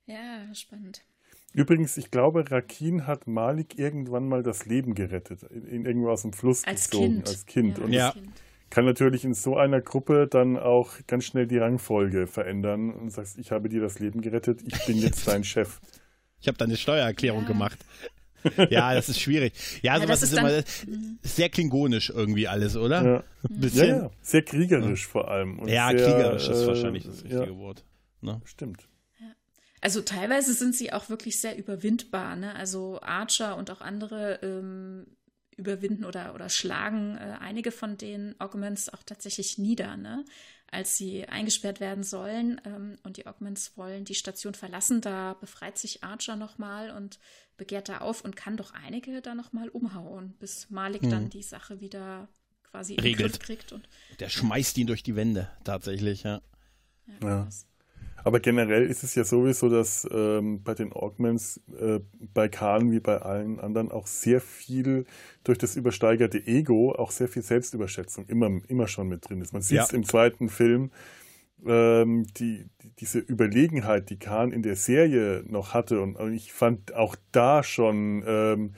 [0.06, 1.02] Ja, spannend.
[1.54, 6.32] Übrigens, ich glaube, Rakin hat Malik irgendwann mal das Leben gerettet, ihn irgendwo aus dem
[6.32, 7.28] Fluss als gezogen, kind.
[7.28, 7.78] als Kind.
[7.78, 8.10] Ja, und ja.
[8.12, 8.28] kind.
[8.70, 13.38] kann natürlich in so einer Gruppe dann auch ganz schnell die Rangfolge verändern und sagst,
[13.38, 15.80] ich habe dir das Leben gerettet, ich bin jetzt dein Chef.
[16.40, 17.48] Ich habe da eine Steuererklärung ja.
[17.48, 17.78] gemacht.
[18.70, 19.52] ja, das ist schwierig.
[19.82, 21.18] Ja, ja sowas ist, ist, immer mhm.
[21.22, 23.04] sehr klingonisch irgendwie alles, oder?
[23.04, 24.10] Ja, ja, ja.
[24.22, 25.66] sehr kriegerisch vor allem.
[25.66, 27.84] ja, sehr, kriegerisch ist wahrscheinlich das richtige Wort.
[28.20, 28.40] Ne?
[28.44, 28.88] Stimmt.
[29.80, 32.36] Also teilweise sind sie auch wirklich sehr überwindbar.
[32.36, 32.54] Ne?
[32.54, 35.06] Also Archer und auch andere ähm,
[35.56, 39.96] überwinden oder, oder schlagen äh, einige von den Augments auch tatsächlich nieder.
[39.96, 40.24] Ne?
[40.70, 45.78] Als sie eingesperrt werden sollen ähm, und die Augments wollen die Station verlassen, da befreit
[45.78, 47.18] sich Archer nochmal und
[47.56, 51.10] begehrt da auf und kann doch einige da nochmal umhauen, bis Malik hm.
[51.10, 52.28] dann die Sache wieder
[52.70, 53.32] quasi in Regelt.
[53.32, 53.72] Griff kriegt.
[53.72, 53.88] Und,
[54.20, 56.40] Der schmeißt ihn durch die Wände, tatsächlich, ja.
[57.22, 57.28] Ja.
[57.28, 57.48] ja.
[58.28, 62.00] Aber generell ist es ja sowieso, dass ähm, bei den Augments, äh,
[62.34, 65.06] bei Khan wie bei allen anderen auch sehr viel
[65.44, 69.54] durch das übersteigerte Ego, auch sehr viel Selbstüberschätzung immer, immer schon mit drin ist.
[69.54, 69.96] Man sieht es ja.
[69.96, 70.90] im zweiten Film,
[71.64, 76.02] ähm, die, die, diese Überlegenheit, die Khan in der Serie noch hatte.
[76.02, 78.74] Und, und ich fand auch da schon ähm,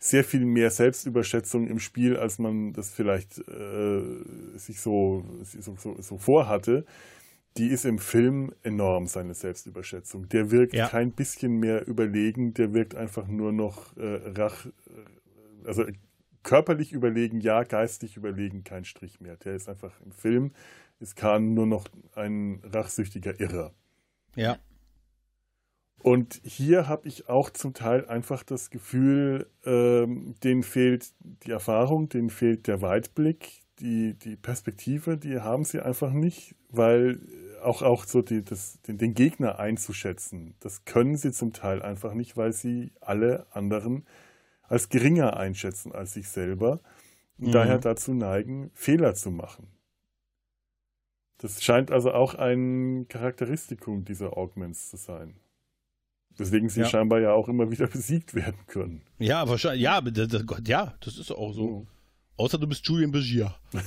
[0.00, 4.02] sehr viel mehr Selbstüberschätzung im Spiel, als man das vielleicht äh,
[4.56, 6.84] sich so, so, so, so vorhatte
[7.58, 10.28] die ist im Film enorm, seine Selbstüberschätzung.
[10.28, 10.88] Der wirkt ja.
[10.88, 14.66] kein bisschen mehr überlegen, der wirkt einfach nur noch äh, rach,
[15.64, 15.84] also
[16.44, 19.36] körperlich überlegen, ja, geistig überlegen, kein Strich mehr.
[19.36, 20.52] Der ist einfach im Film,
[21.00, 23.74] ist Khan nur noch ein rachsüchtiger Irrer.
[24.36, 24.58] Ja.
[26.00, 31.12] Und hier habe ich auch zum Teil einfach das Gefühl, ähm, denen fehlt
[31.44, 37.20] die Erfahrung, denen fehlt der Weitblick, die, die Perspektive, die haben sie einfach nicht, weil
[37.62, 42.14] auch, auch so die, das, den, den, Gegner einzuschätzen, das können sie zum Teil einfach
[42.14, 44.06] nicht, weil sie alle anderen
[44.62, 46.80] als geringer einschätzen als sich selber
[47.38, 47.52] und mhm.
[47.52, 49.68] daher dazu neigen, Fehler zu machen.
[51.38, 55.36] Das scheint also auch ein Charakteristikum dieser Augments zu sein.
[56.36, 56.86] Weswegen sie ja.
[56.86, 59.02] scheinbar ja auch immer wieder besiegt werden können.
[59.18, 61.80] Ja, wahrscheinlich, ja, das, ja, das ist auch so.
[61.80, 61.86] Mhm.
[62.38, 63.54] Außer du bist Julian Begier.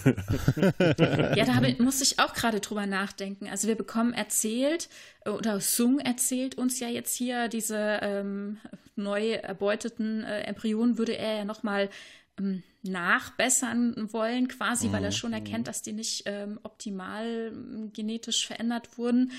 [1.35, 3.47] ja, da ich, musste ich auch gerade drüber nachdenken.
[3.47, 4.89] Also wir bekommen erzählt,
[5.25, 8.57] oder Sung erzählt uns ja jetzt hier, diese ähm,
[8.97, 11.89] neu erbeuteten äh, Embryonen würde er ja nochmal
[12.37, 14.93] ähm, nachbessern wollen, quasi, mhm.
[14.93, 15.15] weil er mhm.
[15.15, 19.31] schon erkennt, dass die nicht ähm, optimal ähm, genetisch verändert wurden.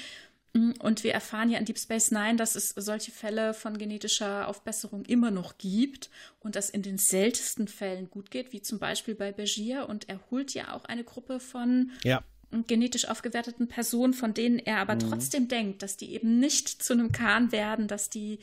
[0.54, 4.48] Mm, und wir erfahren ja in Deep Space Nine, dass es solche Fälle von genetischer
[4.48, 6.10] Aufbesserung immer noch gibt
[6.40, 9.88] und das in den seltensten Fällen gut geht, wie zum Beispiel bei Begier.
[9.88, 12.22] Und er holt ja auch eine Gruppe von ja.
[12.66, 15.00] genetisch aufgewerteten Personen, von denen er aber mhm.
[15.00, 18.38] trotzdem denkt, dass die eben nicht zu einem Kahn werden, dass die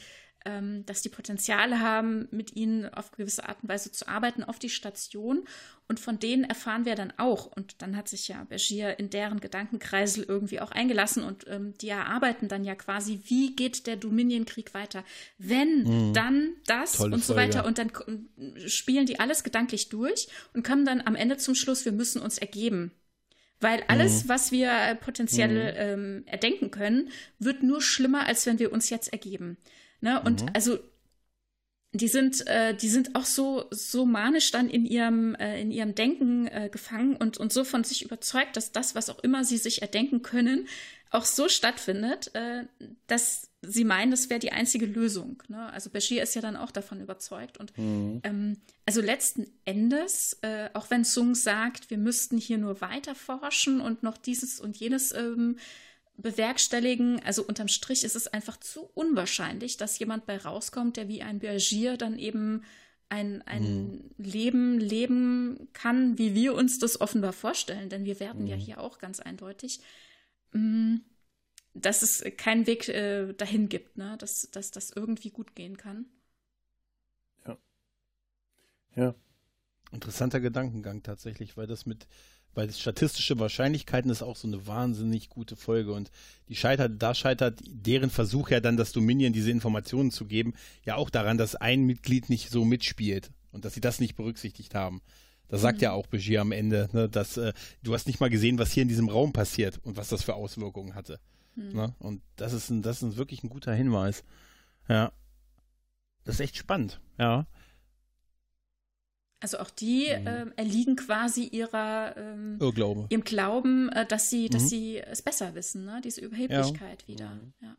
[0.45, 4.59] ähm, dass die Potenziale haben, mit ihnen auf gewisse Art und Weise zu arbeiten auf
[4.59, 5.43] die Station.
[5.87, 7.47] Und von denen erfahren wir dann auch.
[7.47, 11.23] Und dann hat sich ja Bergier in deren Gedankenkreisel irgendwie auch eingelassen.
[11.23, 15.03] Und ähm, die erarbeiten dann ja quasi, wie geht der Dominion-Krieg weiter?
[15.37, 16.13] Wenn, mhm.
[16.13, 17.55] dann das Tolle und so Folge.
[17.55, 17.65] weiter.
[17.65, 17.91] Und dann
[18.67, 22.37] spielen die alles gedanklich durch und kommen dann am Ende zum Schluss, wir müssen uns
[22.37, 22.91] ergeben.
[23.59, 24.29] Weil alles, mhm.
[24.29, 25.77] was wir äh, potenziell mhm.
[25.77, 29.57] ähm, erdenken können, wird nur schlimmer, als wenn wir uns jetzt ergeben.
[30.01, 30.21] Ne?
[30.21, 30.49] Und mhm.
[30.53, 30.79] also
[31.91, 35.95] die sind, äh, die sind auch so, so manisch dann in ihrem, äh, in ihrem
[35.95, 39.57] Denken äh, gefangen und, und so von sich überzeugt, dass das, was auch immer sie
[39.57, 40.67] sich erdenken können,
[41.09, 42.65] auch so stattfindet, äh,
[43.07, 45.41] dass sie meinen, das wäre die einzige Lösung.
[45.47, 45.73] Ne?
[45.73, 47.57] Also Bashir ist ja dann auch davon überzeugt.
[47.57, 48.21] Und mhm.
[48.23, 53.81] ähm, also letzten Endes, äh, auch wenn Sung sagt, wir müssten hier nur weiter forschen
[53.81, 55.57] und noch dieses und jenes ähm,
[56.21, 57.21] bewerkstelligen.
[57.23, 61.39] Also unterm Strich ist es einfach zu unwahrscheinlich, dass jemand bei rauskommt, der wie ein
[61.39, 62.63] Bergier dann eben
[63.09, 64.11] ein, ein mhm.
[64.17, 67.89] Leben leben kann, wie wir uns das offenbar vorstellen.
[67.89, 68.47] Denn wir werden mhm.
[68.47, 69.79] ja hier auch ganz eindeutig,
[70.53, 70.97] mm,
[71.73, 74.15] dass es keinen Weg äh, dahin gibt, ne?
[74.19, 76.05] dass, dass das irgendwie gut gehen kann.
[77.47, 77.57] Ja.
[78.95, 79.15] Ja.
[79.91, 82.07] Interessanter Gedankengang tatsächlich, weil das mit
[82.55, 86.11] weil statistische Wahrscheinlichkeiten ist auch so eine wahnsinnig gute Folge und
[86.47, 90.95] die scheitert, da scheitert deren Versuch ja dann, das Dominion diese Informationen zu geben, ja
[90.95, 95.01] auch daran, dass ein Mitglied nicht so mitspielt und dass sie das nicht berücksichtigt haben.
[95.47, 95.83] Das sagt mhm.
[95.83, 98.83] ja auch Begier am Ende, ne, dass äh, du hast nicht mal gesehen, was hier
[98.83, 101.19] in diesem Raum passiert und was das für Auswirkungen hatte.
[101.55, 101.73] Mhm.
[101.73, 101.95] Ne?
[101.99, 104.23] Und das ist, ein, das ist wirklich ein guter Hinweis.
[104.87, 105.11] Ja.
[106.23, 107.47] Das ist echt spannend, ja.
[109.41, 110.27] Also auch die mhm.
[110.27, 113.05] ähm, erliegen quasi ihrer ähm, Irrglaube.
[113.09, 114.67] ihrem Glauben, äh, dass sie, dass mhm.
[114.67, 116.01] sie es besser wissen, ne?
[116.03, 117.07] Diese Überheblichkeit ja.
[117.07, 117.29] wieder.
[117.29, 117.53] Mhm.
[117.61, 117.77] Ja.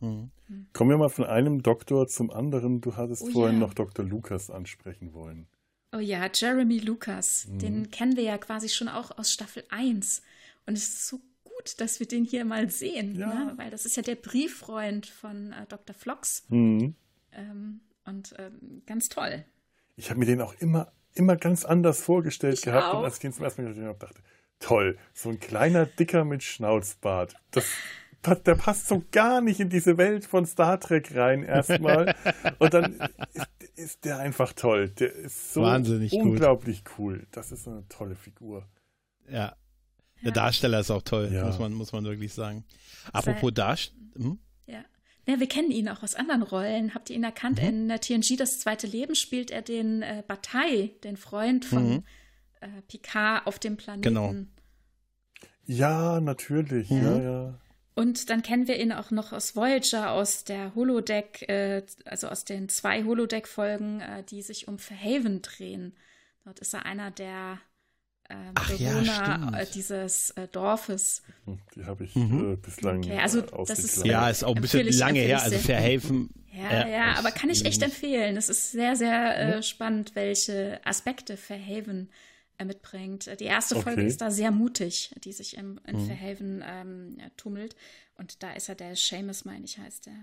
[0.00, 0.30] Mhm.
[0.48, 0.66] mhm.
[0.74, 2.82] Kommen wir mal von einem Doktor zum anderen.
[2.82, 3.66] Du hattest oh, vorhin ja.
[3.66, 4.04] noch Dr.
[4.04, 5.46] Lukas ansprechen wollen.
[5.94, 7.46] Oh ja, Jeremy Lucas.
[7.48, 7.58] Mhm.
[7.58, 10.20] Den kennen wir ja quasi schon auch aus Staffel 1.
[10.66, 13.32] Und es ist so gut, dass wir den hier mal sehen, ja.
[13.32, 13.52] ne?
[13.56, 15.94] weil das ist ja der Brieffreund von äh, Dr.
[15.94, 16.44] Flox.
[16.48, 16.94] Mhm.
[17.32, 19.46] Ähm, und ähm, ganz toll
[19.96, 22.94] ich habe mir den auch immer, immer ganz anders vorgestellt ich gehabt.
[22.94, 22.98] Auch.
[23.00, 24.20] Und als ich den zum ersten Mal gesehen habe, dachte,
[24.58, 27.34] toll, so ein kleiner Dicker mit Schnauzbart.
[27.50, 27.66] Das,
[28.46, 32.14] der passt so gar nicht in diese Welt von Star Trek rein erstmal.
[32.58, 33.00] Und dann
[33.34, 34.88] ist, ist, der einfach toll.
[34.90, 36.98] Der ist so Wahnsinnig unglaublich gut.
[36.98, 37.26] cool.
[37.32, 38.66] Das ist eine tolle Figur.
[39.28, 39.56] Ja.
[40.24, 41.44] Der Darsteller ist auch toll, ja.
[41.44, 42.64] muss, man, muss man wirklich sagen.
[43.12, 43.98] Apropos Darsteller.
[44.16, 44.38] Hm?
[45.26, 46.94] Ja, wir kennen ihn auch aus anderen Rollen.
[46.94, 47.60] Habt ihr ihn erkannt?
[47.60, 47.68] Mhm.
[47.68, 52.04] In äh, TNG Das zweite Leben spielt er den äh, Bataille, den Freund von mhm.
[52.60, 54.02] äh, Picard auf dem Planeten.
[54.02, 54.34] Genau.
[55.64, 56.90] Ja, natürlich.
[56.90, 57.04] Mhm.
[57.04, 57.58] Ja, ja.
[57.94, 62.44] Und dann kennen wir ihn auch noch aus Voyager, aus der Holodeck, äh, also aus
[62.44, 65.94] den zwei Holodeck-Folgen, äh, die sich um Verhaven drehen.
[66.44, 67.60] Dort ist er einer der
[68.32, 71.22] äh, Bewohner ja, äh, dieses äh, Dorfes.
[71.74, 72.54] Die habe ich mhm.
[72.54, 75.58] äh, bislang okay, also äh, das ist Ja, ist auch ein bisschen lange her, also
[75.58, 76.30] verhelfen.
[76.52, 78.36] Ja, ja, aber kann ich echt empfehlen.
[78.36, 82.10] Es ist sehr, sehr äh, spannend, welche Aspekte Verhaven
[82.64, 83.40] mitbringt.
[83.40, 83.84] Die erste okay.
[83.84, 86.06] Folge ist da sehr mutig, die sich im, in mhm.
[86.06, 87.74] Verhaven ähm, tummelt.
[88.16, 90.14] Und da ist er der Seamus, meine ich, heißt der.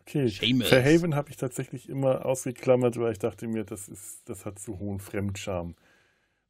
[0.00, 0.68] Okay, Seamus.
[0.68, 4.78] Verhaven habe ich tatsächlich immer ausgeklammert, weil ich dachte mir, das, ist, das hat zu
[4.78, 5.74] hohen Fremdscham.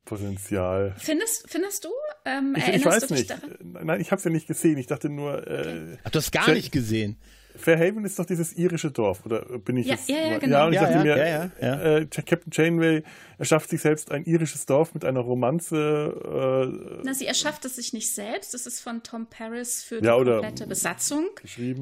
[0.04, 0.94] Potenzial.
[0.98, 1.90] Findest, findest du?
[2.24, 3.34] Ähm, ich, ich weiß nicht.
[3.62, 4.78] Nein, ich habe es ja nicht gesehen.
[4.78, 5.46] Ich dachte nur.
[5.46, 7.16] Äh, Ach, du hast gar nicht gesehen.
[7.56, 10.08] Fairhaven ist doch dieses irische Dorf, oder bin ich ja, jetzt?
[10.08, 10.56] Ja, ja, genau.
[10.56, 13.02] Ja, und ich ja, dachte ja, mir, ja, ja, äh, Captain Janeway
[13.38, 15.76] erschafft sich selbst ein irisches Dorf mit einer Romanze.
[16.94, 18.54] Äh, Na, sie erschafft es sich nicht selbst.
[18.54, 21.28] Das ist von Tom Paris für die komplette Besatzung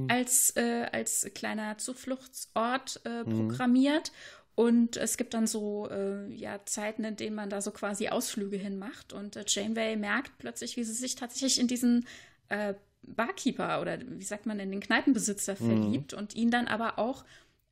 [0.09, 3.49] als, äh, als kleiner Zufluchtsort äh, mhm.
[3.49, 4.11] programmiert.
[4.11, 4.40] Mhm.
[4.61, 8.59] Und es gibt dann so äh, ja, Zeiten, in denen man da so quasi Ausflüge
[8.59, 9.15] hin macht.
[9.15, 12.07] Und äh, Janeway merkt plötzlich, wie sie sich tatsächlich in diesen
[12.51, 15.67] äh, Barkeeper oder wie sagt man, in den Kneipenbesitzer mhm.
[15.67, 17.25] verliebt und ihn dann aber auch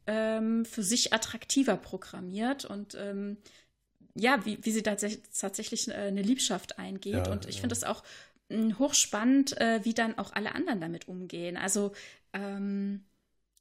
[0.07, 3.37] ähm, für sich attraktiver programmiert und ähm,
[4.15, 7.27] ja, wie, wie sie tatsächlich, tatsächlich eine Liebschaft eingeht.
[7.27, 7.61] Ja, und ich ja.
[7.61, 8.03] finde es auch
[8.49, 11.59] mh, hm, hochspannend, äh, wie dann auch alle anderen damit umgehen.
[11.59, 11.93] Also
[12.33, 13.05] ähm,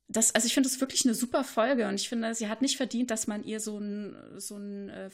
[0.07, 2.77] das, also ich finde es wirklich eine super Folge und ich finde, sie hat nicht
[2.77, 5.09] verdient, dass man ihr so ein, so ein äh,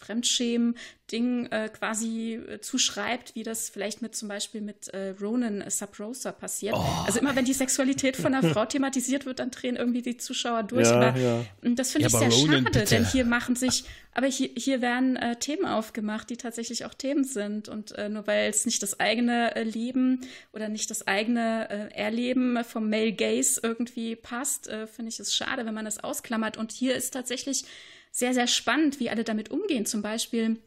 [0.00, 6.32] Fremdschämen-Ding äh, quasi äh, zuschreibt, wie das vielleicht mit zum Beispiel mit äh, Ronan äh,
[6.32, 6.74] passiert.
[6.76, 6.84] Oh.
[7.06, 10.62] Also immer wenn die Sexualität von einer Frau thematisiert wird, dann drehen irgendwie die Zuschauer
[10.62, 10.88] durch.
[10.88, 11.44] Ja, aber ja.
[11.62, 12.84] das finde ja, ich sehr Ronan, schade, bitte.
[12.86, 17.24] denn hier machen sich, aber hier, hier werden äh, Themen aufgemacht, die tatsächlich auch Themen
[17.24, 17.68] sind.
[17.68, 21.94] Und äh, nur weil es nicht das eigene äh, Leben oder nicht das eigene äh,
[21.94, 26.56] Erleben vom Male Gaze irgendwie passt, äh, finde ich es schade, wenn man es ausklammert.
[26.56, 27.64] Und hier ist tatsächlich
[28.10, 29.86] sehr, sehr spannend, wie alle damit umgehen.
[29.86, 30.58] Zum Beispiel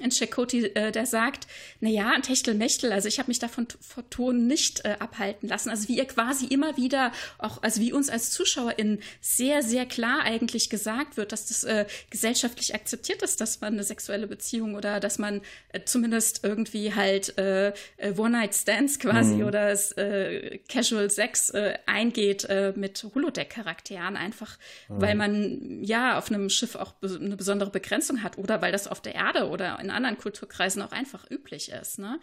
[0.00, 1.46] in Chakoti, äh, der sagt,
[1.80, 5.68] na ja, ein Techtelmechtel, also ich habe mich davon von Ton nicht äh, abhalten lassen.
[5.68, 10.22] Also wie ihr quasi immer wieder, auch also wie uns als ZuschauerInnen sehr, sehr klar
[10.22, 14.98] eigentlich gesagt wird, dass das äh, gesellschaftlich akzeptiert ist, dass man eine sexuelle Beziehung oder
[14.98, 19.44] dass man äh, zumindest irgendwie halt äh, äh One-Night-Stands quasi mhm.
[19.44, 24.56] oder äh, Casual Sex äh, eingeht äh, mit Holodeck-Charakteren, einfach
[24.88, 25.00] mhm.
[25.02, 29.02] weil man ja auf einem Schiff auch eine besondere Begrenzung hat oder weil das auf
[29.02, 31.98] der Erde oder in anderen Kulturkreisen auch einfach üblich ist.
[31.98, 32.18] Ne?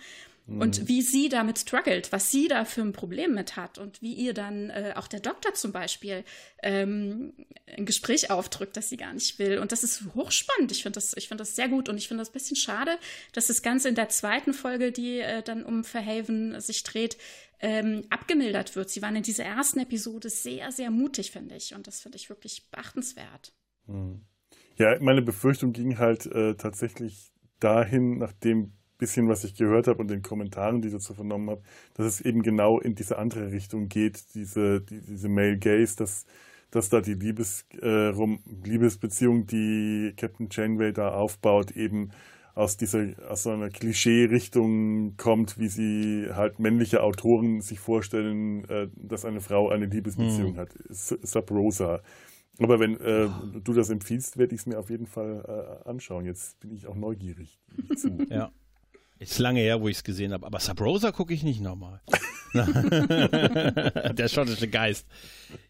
[0.49, 0.88] Und mhm.
[0.88, 4.34] wie sie damit struggelt, was sie da für ein Problem mit hat und wie ihr
[4.34, 6.24] dann äh, auch der Doktor zum Beispiel
[6.64, 7.34] ähm,
[7.78, 9.60] ein Gespräch aufdrückt, das sie gar nicht will.
[9.60, 10.72] Und das ist hochspannend.
[10.72, 12.97] Ich finde das, ich das sehr gut und ich finde das ein bisschen schade,
[13.34, 17.18] dass das Ganze in der zweiten Folge, die äh, dann um Verhaven sich dreht,
[17.60, 18.89] ähm, abgemildert wird.
[18.89, 21.76] Sie waren in dieser ersten Episode sehr, sehr mutig, finde ich.
[21.76, 23.53] Und das finde ich wirklich beachtenswert.
[23.86, 24.22] Mhm.
[24.78, 29.99] Ja, meine Befürchtung ging halt äh, tatsächlich dahin, nach dem bisschen, was ich gehört habe
[29.99, 31.62] und den Kommentaren, die ich dazu vernommen habe,
[31.95, 36.26] dass es eben genau in diese andere Richtung geht, diese, die, diese Male Gaze, dass,
[36.70, 38.12] dass da die Liebes, äh,
[38.64, 42.12] Liebesbeziehung, die Captain Janeway da aufbaut, eben
[42.55, 48.89] aus dieser, aus so einer Klischee-Richtung kommt, wie sie halt männliche Autoren sich vorstellen, äh,
[48.95, 50.57] dass eine Frau eine Liebesbeziehung hm.
[50.57, 50.70] hat.
[50.89, 52.01] Sub Rosa.
[52.58, 53.30] Aber wenn äh,
[53.64, 56.26] du das empfiehlst, werde ich es mir auf jeden Fall äh, anschauen.
[56.26, 57.60] Jetzt bin ich auch neugierig.
[58.30, 58.52] ja.
[59.20, 60.45] Ist lange her, wo ich es gesehen habe.
[60.45, 62.02] Aber Sub Rosa gucke ich nicht nochmal.
[62.54, 65.06] Der schottische Geist.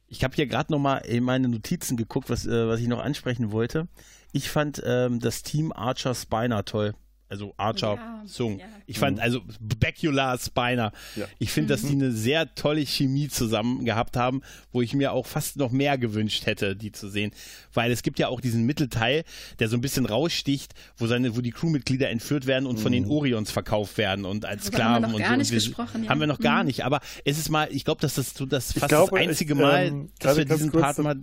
[0.07, 3.51] Ich habe hier gerade nochmal in meine Notizen geguckt, was, äh, was ich noch ansprechen
[3.51, 3.87] wollte.
[4.31, 6.95] Ich fand ähm, das Team Archer Spiner toll
[7.29, 8.59] also Archer ja, Sung.
[8.59, 8.65] Ja.
[8.87, 9.23] Ich fand, mhm.
[9.23, 10.91] also Becula Spiner.
[11.15, 11.25] Ja.
[11.37, 12.03] Ich finde, dass die mhm.
[12.03, 16.47] eine sehr tolle Chemie zusammen gehabt haben, wo ich mir auch fast noch mehr gewünscht
[16.47, 17.31] hätte, die zu sehen.
[17.73, 19.23] Weil es gibt ja auch diesen Mittelteil,
[19.59, 22.81] der so ein bisschen raussticht, wo seine, wo die Crewmitglieder entführt werden und mhm.
[22.81, 23.11] von den mhm.
[23.11, 25.37] Orions verkauft werden und als Sklaven haben wir noch und gar so.
[25.37, 26.09] Nicht gesprochen, ja.
[26.09, 28.73] Haben wir noch gar nicht, aber es ist mal, ich glaube, dass das so das
[28.73, 31.15] fast glaube, das einzige ich, Mal, ähm, dass wir diesen Part mal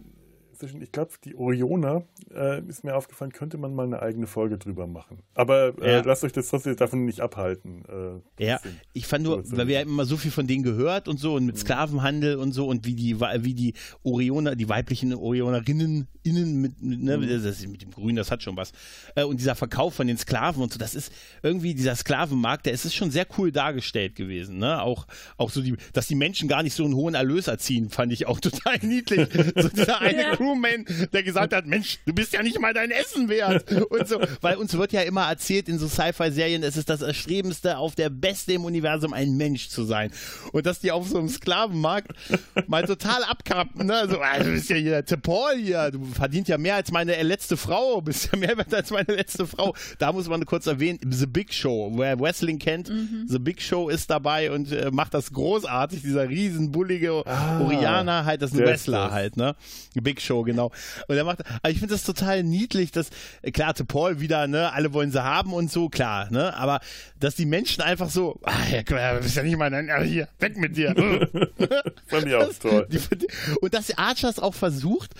[0.57, 2.05] zwischen, ich glaube, die Orioner
[2.35, 5.23] äh, ist mir aufgefallen, könnte man mal eine eigene Folge drüber machen.
[5.35, 6.03] Aber äh, ja.
[6.05, 7.85] lasst euch das trotzdem davon nicht abhalten.
[8.39, 8.61] Äh, ja,
[8.93, 11.47] ich fand nur, weil wir ja immer so viel von denen gehört und so und
[11.47, 11.61] mit mhm.
[11.61, 17.03] Sklavenhandel und so und wie die, wie die Orioner, die weiblichen Orionerinnen innen mit, mit,
[17.03, 17.43] ne, mhm.
[17.43, 18.73] das, mit dem Grün, das hat schon was.
[19.15, 22.73] Äh, und dieser Verkauf von den Sklaven und so, das ist irgendwie dieser Sklavenmarkt, der
[22.73, 24.59] ist schon sehr cool dargestellt gewesen.
[24.59, 24.83] Ne?
[24.83, 28.13] Auch, auch so die, dass die Menschen gar nicht so einen hohen Erlös erziehen, fand
[28.13, 29.29] ich auch total niedlich.
[29.55, 30.37] so dieser eine ja.
[30.47, 33.71] Crewman, der gesagt hat, Mensch, du bist ja nicht mal dein Essen wert.
[33.91, 37.79] Und so, weil uns wird ja immer erzählt in so Sci-Fi-Serien, es ist das Erstrebendste
[37.79, 40.11] auf der Beste im Universum, ein Mensch zu sein.
[40.53, 42.13] Und dass die auf so einem Sklavenmarkt
[42.67, 44.07] mal total abkappen, ne?
[44.09, 47.21] So, ah, du bist ja hier der Tipol hier, du verdient ja mehr als meine
[47.23, 49.75] letzte Frau, bist ja mehr wert als meine letzte Frau.
[49.99, 53.27] Da muss man kurz erwähnen, The Big Show, wer Wrestling kennt, mhm.
[53.29, 58.43] The Big Show ist dabei und äh, macht das großartig, dieser riesenbullige ah, Orianer halt,
[58.43, 59.57] das ist ein Wrestler halt, ne?
[60.07, 60.73] Big Show, genau.
[61.09, 63.11] Und er macht, aber ich finde das total niedlich, dass,
[63.43, 66.81] äh, klar, zu Paul wieder, ne, alle wollen sie haben und so, klar, ne, aber
[67.19, 70.57] dass die Menschen einfach so, ah, ja, du bist ja nicht mal, dein, hier, weg
[70.57, 70.95] mit dir.
[72.07, 72.87] Fand ich auch toll.
[72.91, 73.01] Die,
[73.61, 75.13] und dass Archers auch versucht,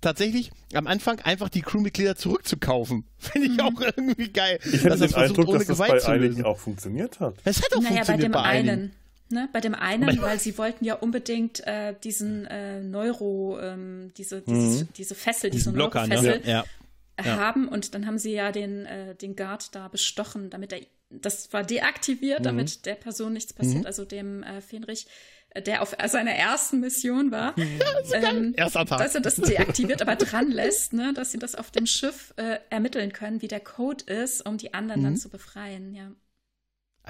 [0.00, 3.04] tatsächlich am Anfang einfach die Crewmitglieder zurückzukaufen.
[3.18, 3.60] Finde ich mhm.
[3.60, 4.58] auch irgendwie geil.
[4.64, 7.34] Ich hätte den Eindruck, dass das bei einigen auch funktioniert hat.
[7.44, 8.92] Es hat auch naja, funktioniert bei, dem bei einen.
[9.32, 14.40] Ne, bei dem einen, weil sie wollten ja unbedingt äh, diesen äh, Neuro, ähm, diese,
[14.42, 14.88] dieses, mhm.
[14.96, 16.48] diese Fessel, diese Blocker, Neurofessel ne?
[16.50, 16.64] ja.
[17.22, 21.52] Haben und dann haben sie ja den, äh, den Guard da bestochen, damit er, das
[21.52, 22.44] war deaktiviert, mhm.
[22.44, 23.86] damit der Person nichts passiert, mhm.
[23.86, 25.06] also dem äh, Fenrich
[25.56, 27.56] der auf seiner ersten Mission war,
[28.12, 28.74] ähm, dass
[29.14, 33.12] er das deaktiviert, aber dran lässt, ne, dass sie das auf dem Schiff äh, ermitteln
[33.12, 35.04] können, wie der Code ist, um die anderen mhm.
[35.04, 36.12] dann zu befreien, ja.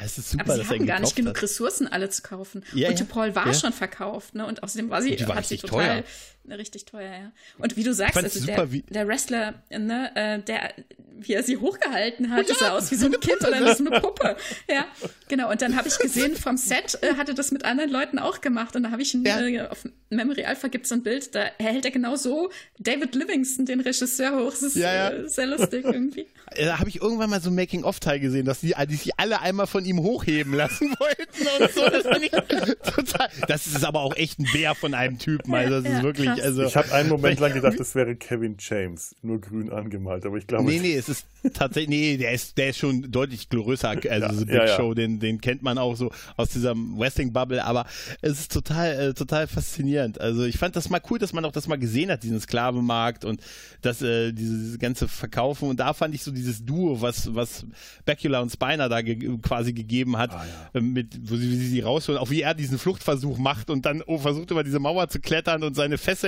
[0.01, 1.17] Ah, es ist super, aber sie hatten gar nicht hat.
[1.17, 2.65] genug Ressourcen, alle zu kaufen.
[2.73, 3.05] Ja, und ja.
[3.05, 3.55] Paul war ja.
[3.55, 4.47] schon verkauft, ne?
[4.47, 6.05] Und außerdem war sie, war hat sie total teuer.
[6.49, 7.33] Richtig teuer, ja.
[7.59, 10.73] Und wie du sagst, also der, der, Wrestler, ne, äh, der,
[11.19, 13.87] wie er sie hochgehalten hat, oh, sah aus wie so ein Kind oder wie so
[13.87, 14.37] eine Puppe.
[14.69, 14.87] Ja,
[15.29, 15.51] genau.
[15.51, 18.77] Und dann habe ich gesehen, vom Set äh, hatte das mit anderen Leuten auch gemacht.
[18.77, 21.45] Und da habe ich ein, äh, auf Memory Alpha gibt es so ein Bild, da
[21.59, 24.51] hält er genau so David Livingston, den Regisseur, hoch.
[24.51, 26.27] Das ist äh, sehr lustig irgendwie.
[26.57, 29.69] Da habe ich irgendwann mal so ein Making-of-Teil gesehen, dass die, die sich alle einmal
[29.69, 31.89] von ihm hochheben lassen wollten und so.
[31.89, 35.55] Das, total, das ist aber auch echt ein Bär von einem Typen.
[35.55, 36.29] Also das ist wirklich.
[36.43, 40.37] Also, ich habe einen Moment lang gedacht, das wäre Kevin James, nur grün angemalt, aber
[40.37, 40.65] ich glaube.
[40.65, 43.91] Nee, nee, es ist tatsächlich, nee, der ist, der ist schon deutlich größer.
[43.91, 44.77] Also ja, The Big ja, ja.
[44.77, 47.87] Show, den, den kennt man auch so aus dieser Wrestling-Bubble, aber
[48.21, 50.21] es ist total, äh, total faszinierend.
[50.21, 53.25] Also ich fand das mal cool, dass man auch das mal gesehen hat, diesen Sklavenmarkt
[53.25, 53.41] und
[53.83, 55.69] das, äh, dieses ganze Verkaufen.
[55.69, 57.65] Und da fand ich so dieses Duo, was, was
[58.05, 60.81] Bacula und Spiner da ge quasi gegeben hat, ah, ja.
[60.81, 64.03] mit, wo sie, wie sie sie rausholen, auch wie er diesen Fluchtversuch macht und dann
[64.07, 66.20] oh, versucht über diese Mauer zu klettern und seine Fesseln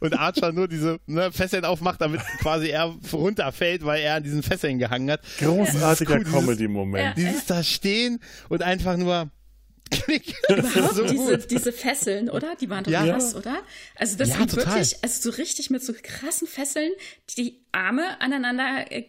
[0.00, 4.42] und Archer nur diese ne, Fesseln aufmacht, damit quasi er runterfällt, weil er an diesen
[4.42, 5.20] Fesseln gehangen hat.
[5.38, 7.16] Großartiger Comedy-Moment.
[7.16, 9.30] Dieses, dieses da stehen und einfach nur
[9.90, 10.34] Klick.
[10.48, 12.54] Überhaupt so diese, diese Fesseln, oder?
[12.54, 13.04] Die waren doch ja.
[13.04, 13.60] krass, oder?
[13.96, 14.66] Also das ja, sind total.
[14.66, 16.92] wirklich, also so richtig mit so krassen Fesseln,
[17.36, 19.04] die Arme aneinander äh,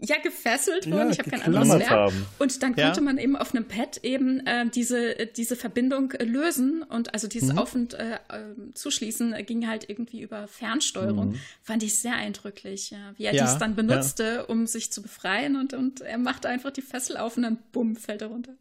[0.00, 1.08] ja gefesselt wurden.
[1.08, 1.90] Ja, ich habe kein anderes Wert.
[1.90, 2.26] Haben.
[2.38, 3.04] Und dann konnte ja.
[3.04, 7.52] man eben auf einem Pad eben äh, diese diese Verbindung äh, lösen und also dieses
[7.52, 7.58] mhm.
[7.58, 11.30] Auf- und äh, ähm, Zuschließen ging halt irgendwie über Fernsteuerung.
[11.30, 11.40] Mhm.
[11.62, 13.12] Fand ich sehr eindrücklich, ja.
[13.16, 16.70] wie er ja, dies dann benutzte, um sich zu befreien und und er machte einfach
[16.70, 18.52] die Fessel auf und dann bumm fällt er runter.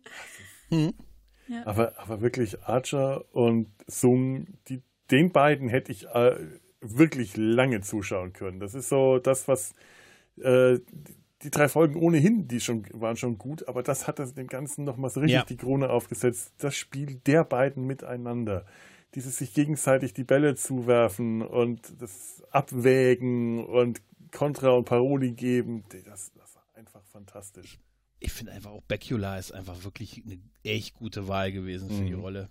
[0.72, 0.94] Mhm.
[1.66, 4.82] Aber aber wirklich Archer und Sung, die
[5.12, 6.36] den beiden hätte ich äh,
[6.82, 8.60] wirklich lange zuschauen können.
[8.60, 9.74] Das ist so das was
[10.42, 10.80] äh,
[11.44, 14.84] die drei Folgen ohnehin, die schon, waren schon gut, aber das hat das dem Ganzen
[14.84, 15.46] nochmal so richtig ja.
[15.46, 16.54] die Krone aufgesetzt.
[16.58, 18.66] Das Spiel der beiden miteinander.
[19.16, 26.32] Dieses sich gegenseitig die Bälle zuwerfen und das Abwägen und Kontra und Paroli geben, das,
[26.34, 27.80] das war einfach fantastisch.
[28.20, 32.08] Ich finde einfach auch Becula ist einfach wirklich eine echt gute Wahl gewesen für mhm.
[32.08, 32.50] die Rolle.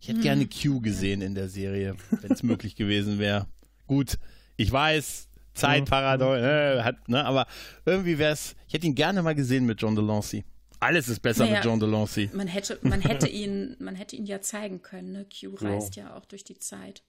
[0.00, 0.22] Ich hätte mhm.
[0.22, 3.46] gerne Q gesehen in der Serie, wenn es möglich gewesen wäre.
[3.86, 4.18] Gut,
[4.56, 7.46] ich weiß, Zeitparadox, äh, hat, ne, aber
[7.84, 10.44] irgendwie wäre es, ich hätte ihn gerne mal gesehen mit John Delancey.
[10.80, 12.30] Alles ist besser naja, mit John Delancey.
[12.34, 15.26] Man hätte, man hätte ihn, man hätte ihn ja zeigen können, ne?
[15.26, 16.04] Q reist ja.
[16.08, 17.02] ja auch durch die Zeit.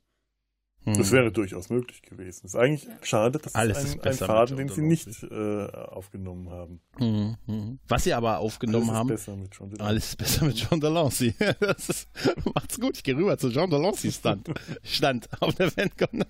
[0.86, 0.98] Hm.
[1.00, 2.42] Das wäre durchaus möglich gewesen.
[2.46, 2.92] Es ist eigentlich ja.
[3.02, 6.80] schade, dass Alles es ein, ein Faden, den sie nicht äh, aufgenommen haben.
[7.00, 7.80] Mhm, mhm.
[7.88, 9.10] Was sie aber aufgenommen Alles haben.
[9.10, 11.34] Ist besser mit John Alles ist besser mit John Delancey.
[11.60, 12.08] das ist,
[12.54, 12.98] macht's gut.
[12.98, 14.48] Ich gehe rüber zu John Delancey Stand.
[14.84, 16.24] Stand auf der Fancon.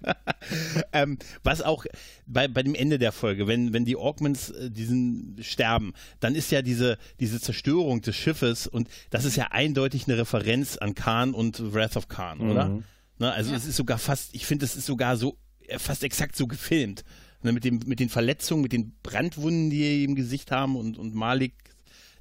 [0.94, 1.86] ähm, was auch
[2.26, 6.50] bei, bei dem Ende der Folge, wenn, wenn die Augments äh, diesen sterben, dann ist
[6.52, 11.34] ja diese, diese Zerstörung des Schiffes und das ist ja eindeutig eine Referenz an Khan
[11.34, 12.52] und Wrath of Khan, mhm.
[12.52, 12.82] oder?
[13.18, 13.58] Ne, also ja.
[13.58, 15.38] es ist sogar fast, ich finde, es ist sogar so
[15.68, 17.04] äh, fast exakt so gefilmt.
[17.42, 20.98] Ne, mit, dem, mit den Verletzungen, mit den Brandwunden, die er im Gesicht haben und,
[20.98, 21.54] und Malik,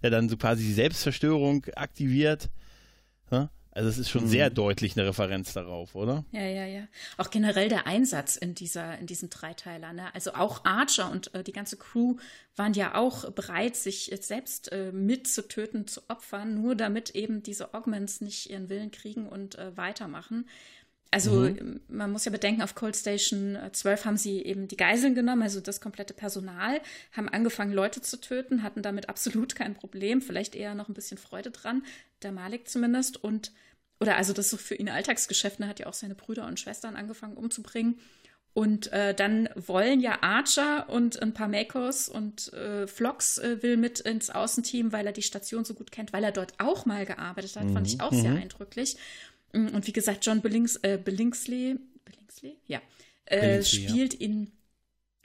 [0.02, 2.50] der dann so quasi die Selbstzerstörung aktiviert.
[3.30, 3.48] Ne?
[3.74, 4.28] Also es ist schon mhm.
[4.28, 6.24] sehr deutlich eine Referenz darauf, oder?
[6.30, 6.86] Ja, ja, ja.
[7.16, 9.92] Auch generell der Einsatz in dieser, in diesem Dreiteiler.
[9.92, 10.14] Ne?
[10.14, 12.16] Also auch Archer und äh, die ganze Crew
[12.54, 18.20] waren ja auch bereit, sich selbst äh, mitzutöten, zu opfern, nur damit eben diese Augments
[18.20, 20.48] nicht ihren Willen kriegen und äh, weitermachen.
[21.14, 21.80] Also mhm.
[21.86, 25.42] man muss ja bedenken, auf Cold Station 12 äh, haben sie eben die Geiseln genommen,
[25.42, 26.80] also das komplette Personal,
[27.12, 31.16] haben angefangen, Leute zu töten, hatten damit absolut kein Problem, vielleicht eher noch ein bisschen
[31.16, 31.84] Freude dran,
[32.22, 33.22] der Malik zumindest.
[33.22, 33.52] Und,
[34.00, 36.58] oder also das ist so für ihn Alltagsgeschäft, er hat ja auch seine Brüder und
[36.58, 38.00] Schwestern angefangen umzubringen.
[38.52, 43.76] Und äh, dann wollen ja Archer und ein paar Makos und äh, Flox äh, will
[43.76, 47.04] mit ins Außenteam, weil er die Station so gut kennt, weil er dort auch mal
[47.04, 47.72] gearbeitet hat, mhm.
[47.72, 48.20] fand ich auch mhm.
[48.20, 48.96] sehr eindrücklich.
[49.54, 52.58] Mm, und wie gesagt, John Billings, äh, Billingsley, Billingsley?
[52.66, 52.82] Ja,
[53.26, 54.20] äh, Billingsley, spielt ja.
[54.20, 54.52] ihn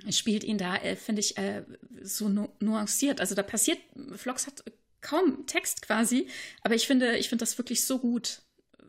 [0.09, 1.63] spielt ihn da, äh, finde ich, äh,
[2.01, 3.19] so nu nuanciert.
[3.19, 3.79] Also da passiert,
[4.15, 4.63] Flox hat
[5.01, 6.27] kaum Text quasi,
[6.61, 8.41] aber ich finde, ich finde das wirklich so gut,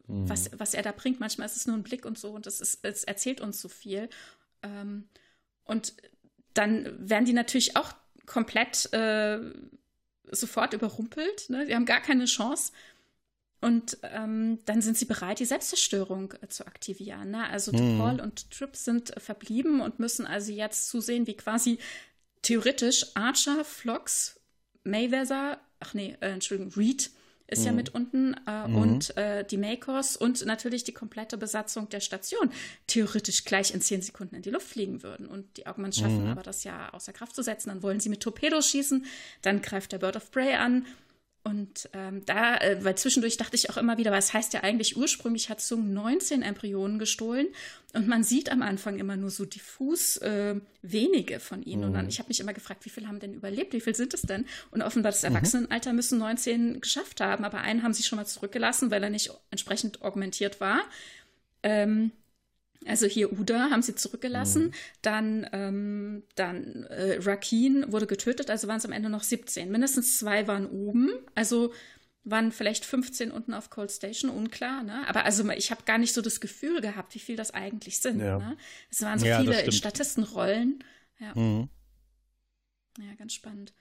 [0.06, 0.28] mhm.
[0.28, 1.20] was, was er da bringt.
[1.20, 3.68] Manchmal ist es nur ein Blick und so und es, ist, es erzählt uns so
[3.68, 4.08] viel.
[4.62, 5.08] Ähm,
[5.64, 5.94] und
[6.54, 7.92] dann werden die natürlich auch
[8.26, 9.40] komplett äh,
[10.30, 11.50] sofort überrumpelt.
[11.50, 11.66] Ne?
[11.66, 12.72] Die haben gar keine Chance.
[13.60, 17.30] Und ähm, dann sind sie bereit, die Selbstzerstörung äh, zu aktivieren.
[17.30, 17.46] Ne?
[17.48, 17.98] Also mhm.
[17.98, 21.78] Paul und Tripp sind äh, verblieben und müssen also jetzt zusehen, wie quasi
[22.42, 24.40] theoretisch Archer, Flox,
[24.84, 27.10] Mayweather, ach nee, äh, Entschuldigung, Reed
[27.50, 27.66] ist mhm.
[27.66, 28.76] ja mit unten äh, mhm.
[28.76, 32.50] und äh, die Makers und natürlich die komplette Besatzung der Station
[32.86, 35.26] theoretisch gleich in zehn Sekunden in die Luft fliegen würden.
[35.26, 36.30] Und die Augments schaffen mhm.
[36.30, 37.68] aber das ja außer Kraft zu setzen.
[37.68, 39.04] Dann wollen sie mit Torpedos schießen,
[39.42, 40.86] dann greift der Bird of Prey an
[41.42, 44.96] und ähm, da, äh, weil zwischendurch dachte ich auch immer wieder, was heißt ja eigentlich,
[44.96, 47.48] ursprünglich hat Sung 19 Embryonen gestohlen
[47.94, 51.80] und man sieht am Anfang immer nur so diffus äh, wenige von ihnen.
[51.80, 51.86] Mhm.
[51.86, 52.10] Und dann, mhm.
[52.10, 54.44] ich habe mich immer gefragt, wie viele haben denn überlebt, wie viel sind es denn?
[54.70, 55.34] Und offenbar das mhm.
[55.34, 59.30] Erwachsenenalter müssen 19 geschafft haben, aber einen haben sie schon mal zurückgelassen, weil er nicht
[59.50, 60.82] entsprechend augmentiert war.
[61.62, 62.12] Ähm,
[62.86, 64.64] also hier Uda haben sie zurückgelassen.
[64.64, 64.72] Mhm.
[65.02, 69.70] Dann, ähm, dann äh, Rakin wurde getötet, also waren es am Ende noch 17.
[69.70, 71.72] Mindestens zwei waren oben, also
[72.24, 74.82] waren vielleicht 15 unten auf Cold Station, unklar.
[74.82, 75.06] Ne?
[75.08, 78.20] Aber also ich habe gar nicht so das Gefühl gehabt, wie viel das eigentlich sind.
[78.20, 78.38] Ja.
[78.38, 78.56] Ne?
[78.90, 80.84] Es waren so ja, viele Statistenrollen.
[81.18, 81.34] Ja.
[81.34, 81.68] Mhm.
[82.98, 83.72] Ja, ganz spannend.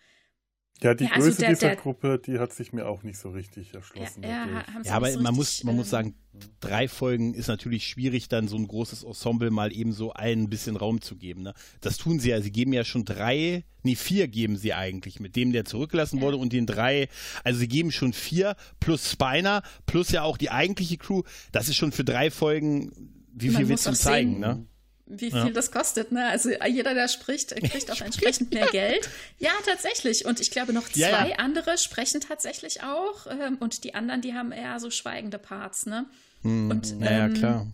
[0.82, 3.18] Ja, die ja, also Größe der, dieser der, Gruppe, die hat sich mir auch nicht
[3.18, 4.24] so richtig erschlossen.
[4.24, 6.16] Ja, ja, ja aber so man, muss, man muss ähm, sagen,
[6.62, 10.50] drei Folgen ist natürlich schwierig, dann so ein großes Ensemble mal eben so allen ein
[10.50, 11.42] bisschen Raum zu geben.
[11.42, 11.54] Ne?
[11.82, 12.42] Das tun sie ja.
[12.42, 15.20] Sie geben ja schon drei, nee, vier geben sie eigentlich.
[15.20, 17.10] Mit dem, der zurückgelassen wurde und den drei.
[17.44, 21.24] Also sie geben schon vier plus Spiner plus ja auch die eigentliche Crew.
[21.52, 22.92] Das ist schon für drei Folgen,
[23.34, 24.40] wie viel willst du zeigen, sehen.
[24.40, 24.66] ne?
[25.10, 25.50] Wie viel ja.
[25.50, 26.12] das kostet.
[26.12, 26.26] Ne?
[26.28, 29.10] Also jeder, der spricht, kriegt auch entsprechend mehr Geld.
[29.40, 30.26] Ja, tatsächlich.
[30.26, 31.36] Und ich glaube, noch zwei ja, ja.
[31.38, 33.28] andere sprechen tatsächlich auch.
[33.28, 35.86] Ähm, und die anderen, die haben eher so schweigende Parts.
[35.86, 36.06] Ne?
[36.44, 37.68] Hm, und, ja, ähm, klar.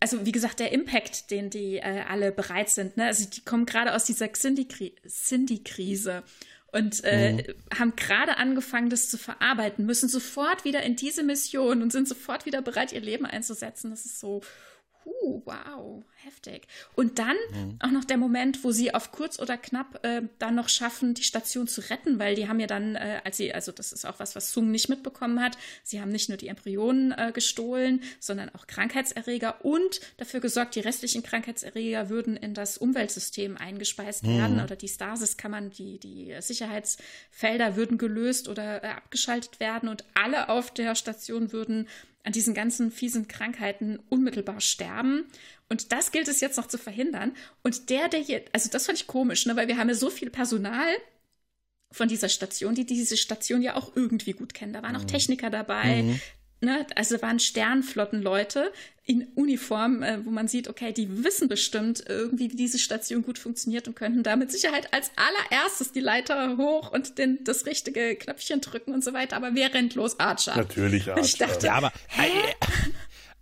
[0.00, 2.96] Also wie gesagt, der Impact, den die äh, alle bereit sind.
[2.96, 3.06] Ne?
[3.06, 6.24] Also die kommen gerade aus dieser Cindy-Krise
[6.72, 7.42] und äh, mhm.
[7.78, 12.46] haben gerade angefangen, das zu verarbeiten, müssen sofort wieder in diese Mission und sind sofort
[12.46, 13.90] wieder bereit, ihr Leben einzusetzen.
[13.90, 14.40] Das ist so,
[15.04, 16.66] uh, wow, heftig.
[16.94, 17.78] Und dann mhm.
[17.80, 21.22] auch noch der Moment, wo sie auf kurz oder knapp äh, dann noch schaffen, die
[21.22, 24.18] Station zu retten, weil die haben ja dann, äh, als sie, also das ist auch
[24.18, 28.50] was, was Sung nicht mitbekommen hat, sie haben nicht nur die Embryonen äh, gestohlen, sondern
[28.54, 34.38] auch Krankheitserreger und dafür gesorgt, die restlichen Krankheitserreger würden in das Umweltsystem eingespeist mhm.
[34.38, 40.48] werden oder die Stasis-Kammern, die, die Sicherheitsfelder würden gelöst oder äh, abgeschaltet werden und alle
[40.48, 41.88] auf der Station würden
[42.24, 45.24] an diesen ganzen fiesen Krankheiten unmittelbar sterben.
[45.68, 47.34] Und das gilt es jetzt noch zu verhindern.
[47.62, 50.10] Und der, der hier, also das fand ich komisch, ne, weil wir haben ja so
[50.10, 50.94] viel Personal
[51.90, 54.72] von dieser Station, die diese Station ja auch irgendwie gut kennen.
[54.72, 55.08] Da waren auch mhm.
[55.08, 56.20] Techniker dabei, mhm
[56.62, 58.72] ne, also waren Sternflottenleute
[59.04, 63.38] in Uniform, äh, wo man sieht, okay, die wissen bestimmt irgendwie, wie diese Station gut
[63.38, 68.14] funktioniert und könnten da mit Sicherheit als allererstes die Leiter hoch und den, das richtige
[68.14, 69.36] Knöpfchen drücken und so weiter.
[69.36, 70.20] Aber wer rennt los?
[70.20, 70.56] Archer.
[70.56, 71.20] Natürlich Archer.
[71.24, 72.30] ich dachte, ja, aber hä?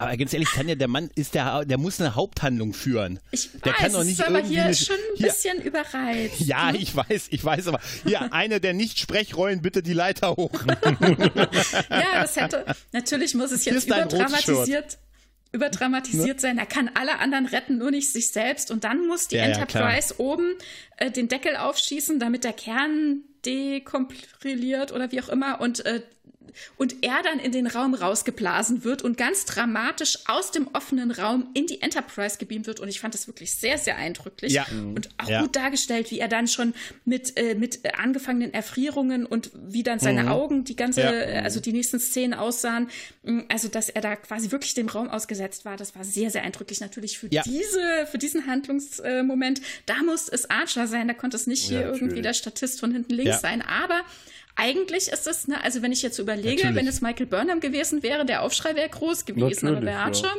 [0.00, 3.20] Aber ganz ehrlich, Tanja, der Mann ist der, der muss eine Haupthandlung führen.
[3.32, 6.40] Ich der weiß, kann doch nicht ist aber hier eine, schon ein hier, bisschen überreizt.
[6.46, 6.78] Ja, ne?
[6.78, 10.64] ich weiß, ich weiß, aber hier, eine der Nicht-Sprechrollen, bitte die Leiter hoch.
[11.90, 14.98] ja, das hätte, natürlich muss es jetzt überdramatisiert
[15.52, 16.40] überdramatisiert ne?
[16.40, 16.58] sein.
[16.58, 18.70] Er kann alle anderen retten, nur nicht sich selbst.
[18.70, 20.54] Und dann muss die ja, Enterprise ja, oben
[20.96, 26.02] äh, den Deckel aufschießen, damit der Kern dekomprimiert oder wie auch immer und äh,
[26.76, 31.48] und er dann in den Raum rausgeblasen wird und ganz dramatisch aus dem offenen Raum
[31.54, 32.80] in die Enterprise gebeamt wird.
[32.80, 34.66] Und ich fand das wirklich sehr, sehr eindrücklich ja.
[34.70, 35.42] und auch ja.
[35.42, 36.74] gut dargestellt, wie er dann schon
[37.04, 40.28] mit, äh, mit angefangenen Erfrierungen und wie dann seine mhm.
[40.28, 41.12] Augen die ganze, ja.
[41.12, 42.88] Äh, also die nächsten Szenen aussahen.
[43.22, 46.42] Mm, also, dass er da quasi wirklich dem Raum ausgesetzt war, das war sehr, sehr
[46.42, 46.80] eindrücklich.
[46.80, 51.62] Natürlich für diese, für diesen Handlungsmoment, da muss es Archer sein, da konnte es nicht
[51.62, 53.62] hier irgendwie der Statist von hinten links sein.
[53.62, 54.00] Aber
[54.60, 56.76] eigentlich ist es, ne, also wenn ich jetzt überlege, Natürlich.
[56.76, 60.34] wenn es Michael Burnham gewesen wäre, der Aufschrei wäre groß gewesen, aber bei Archer, ja.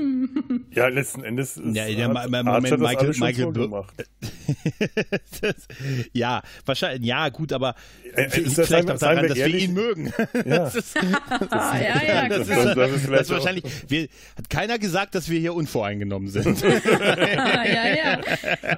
[0.00, 0.66] Hm.
[0.72, 3.94] Ja, letzten Endes ist ja, ja, Moment, Michael, Michael gemacht.
[6.12, 7.74] ja, wahrscheinlich, ja, gut, aber
[8.14, 9.54] äh, vielleicht auch daran, dass ehrlich?
[9.54, 10.12] wir ihn mögen.
[10.46, 10.96] Ja, das ist,
[11.50, 15.28] das, ja, ja, das, ist, das, ist, das ist wahrscheinlich, wir, hat keiner gesagt, dass
[15.28, 16.62] wir hier unvoreingenommen sind.
[16.62, 18.20] ja, ja.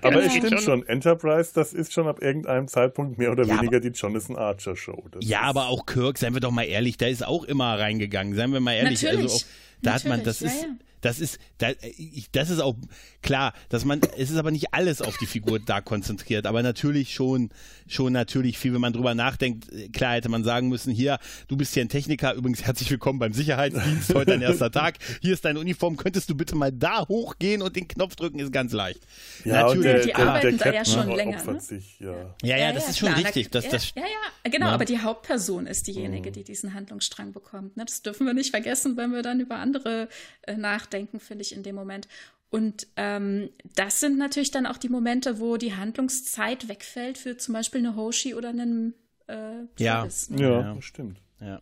[0.02, 0.18] Aber genau.
[0.18, 3.88] es stimmt schon, Enterprise, das ist schon ab irgendeinem Zeitpunkt mehr oder ja, weniger die
[3.88, 5.04] Jonathan Archer Show.
[5.20, 8.52] ja, aber auch Kirk, seien wir doch mal ehrlich, der ist auch immer reingegangen, seien
[8.52, 9.02] wir mal ehrlich.
[9.02, 9.24] Natürlich.
[9.24, 9.42] Also auch,
[9.82, 10.66] da Natürlich, hat man, das ist,
[11.02, 12.76] das ist, das ist auch
[13.22, 17.12] klar, dass man, es ist aber nicht alles auf die Figur da konzentriert, aber natürlich
[17.12, 17.50] schon,
[17.88, 21.74] schon natürlich viel, wenn man drüber nachdenkt, klar hätte man sagen müssen, hier, du bist
[21.74, 25.58] hier ein Techniker, übrigens herzlich willkommen beim Sicherheitsdienst, heute dein erster Tag, hier ist deine
[25.58, 29.00] Uniform, könntest du bitte mal da hochgehen und den Knopf drücken, ist ganz leicht.
[29.44, 29.82] Ja, natürlich.
[29.82, 31.44] Der, die arbeiten der, der da ja schon länger.
[31.44, 31.60] Ne?
[31.60, 32.12] Sich, ja.
[32.12, 32.34] ja.
[32.42, 33.50] Ja, ja, das ja, ist schon klar, richtig.
[33.50, 36.34] Das, das, ja, ja, genau, aber die Hauptperson ist diejenige, mhm.
[36.34, 37.76] die diesen Handlungsstrang bekommt.
[37.76, 37.84] Ne?
[37.84, 40.08] Das dürfen wir nicht vergessen, wenn wir dann über andere
[40.42, 42.08] äh, nachdenken, finde ich, in dem Moment.
[42.50, 47.54] Und ähm, das sind natürlich dann auch die Momente, wo die Handlungszeit wegfällt für zum
[47.54, 48.94] Beispiel eine Hoshi oder einen
[49.26, 50.06] äh, ja.
[50.28, 50.42] Ne?
[50.42, 51.20] ja, das stimmt.
[51.40, 51.60] Ja.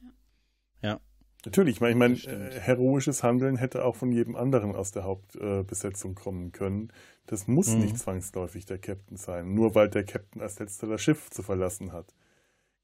[0.83, 1.01] ja.
[1.45, 5.05] Natürlich, ich meine, ich mein, äh, heroisches Handeln hätte auch von jedem anderen aus der
[5.05, 6.93] Hauptbesetzung äh, kommen können.
[7.27, 7.83] Das muss mhm.
[7.83, 11.93] nicht zwangsläufig der Captain sein, nur weil der Captain als letzter das Schiff zu verlassen
[11.93, 12.13] hat.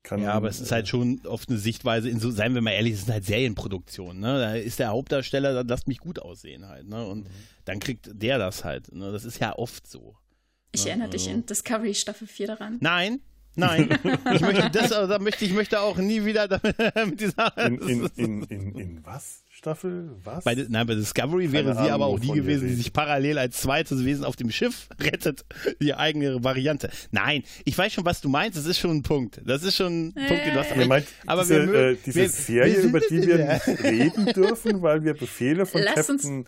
[0.06, 2.70] Kann, ja, aber es ist halt schon oft eine Sichtweise, in so, seien wir mal
[2.70, 4.38] ehrlich, es sind halt Serienproduktionen, ne?
[4.38, 7.04] Da ist der Hauptdarsteller, dann lasst mich gut aussehen halt, ne?
[7.04, 7.30] Und mhm.
[7.64, 8.94] dann kriegt der das halt.
[8.94, 9.10] Ne?
[9.10, 10.16] Das ist ja oft so.
[10.70, 10.90] Ich ne?
[10.90, 12.76] erinnere dich also in Discovery Staffel 4 daran.
[12.80, 13.20] Nein,
[13.56, 13.98] Nein,
[14.34, 16.76] ich möchte das, also, möchte, ich möchte auch nie wieder damit,
[17.06, 17.56] mit dieser.
[17.58, 19.42] In, in, in, in, in was?
[19.48, 20.10] Staffel?
[20.22, 20.44] Was?
[20.44, 24.04] Bei, nein, bei Discovery wäre sie aber auch die gewesen, die sich parallel als zweites
[24.04, 25.46] Wesen auf dem Schiff rettet.
[25.80, 26.90] Die eigene Variante.
[27.10, 28.58] Nein, ich weiß schon, was du meinst.
[28.58, 29.40] Das ist schon ein Punkt.
[29.46, 30.28] Das ist schon ein äh.
[30.28, 30.72] Punkt, den du hast.
[30.72, 34.26] Aber, meint, aber diese, wir, äh, diese wir, Serie, wir über die wir nicht reden
[34.26, 36.46] dürfen, weil wir Befehle von Lass Captain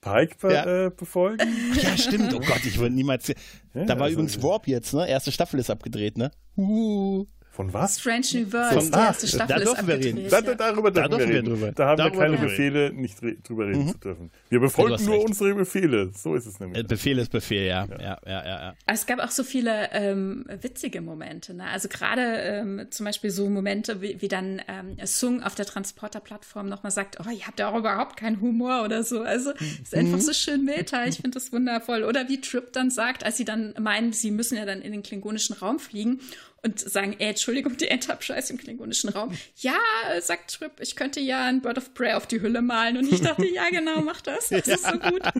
[0.00, 0.86] Pike ja.
[0.86, 1.46] äh, befolgen.
[1.82, 2.32] Ja, stimmt.
[2.34, 3.28] Oh Gott, ich würde niemals.
[3.28, 3.34] Ja,
[3.74, 5.08] da war also übrigens Warp jetzt, ne?
[5.08, 6.30] Erste Staffel ist abgedreht, ne?
[6.56, 7.26] Uh.
[7.58, 7.98] Von was?
[7.98, 10.32] Strange New Worlds, die erste Staffel da ist abgedreht.
[10.32, 11.46] Da, darüber dürfen da wir reden.
[11.46, 11.72] Drüber.
[11.72, 13.88] Da haben darüber wir keine Befehle, nicht drüber reden mhm.
[13.90, 14.30] zu dürfen.
[14.48, 15.26] Wir befolgen nur recht.
[15.26, 16.12] unsere Befehle.
[16.14, 16.86] So ist es nämlich.
[16.86, 17.84] Befehl ist Befehl, ja.
[17.86, 17.98] ja.
[17.98, 21.52] ja, ja, ja es gab auch so viele ähm, witzige Momente.
[21.52, 21.64] Ne?
[21.64, 26.68] Also gerade ähm, zum Beispiel so Momente, wie, wie dann ähm, Sung auf der Transporterplattform
[26.68, 29.22] nochmal sagt, oh, ihr habt ja auch überhaupt keinen Humor oder so.
[29.22, 29.98] Also ist mhm.
[29.98, 31.06] einfach so schön Meta.
[31.06, 32.04] Ich finde das wundervoll.
[32.04, 35.02] Oder wie Trip dann sagt, als sie dann meinen, sie müssen ja dann in den
[35.02, 36.20] klingonischen Raum fliegen
[36.62, 39.36] und sagen, ey, Entschuldigung, die Enterprise im klingonischen Raum.
[39.56, 39.78] Ja,
[40.20, 42.96] sagt Trip, ich könnte ja ein Bird of Prey auf die Hülle malen.
[42.96, 44.48] Und ich dachte, ja, genau, mach das.
[44.48, 44.74] Das ja.
[44.74, 45.22] ist so gut.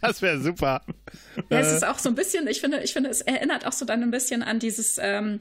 [0.00, 0.84] Das wäre super.
[1.48, 3.84] Ja, es ist auch so ein bisschen, ich finde, ich finde, es erinnert auch so
[3.84, 5.40] dann ein bisschen an dieses, ähm,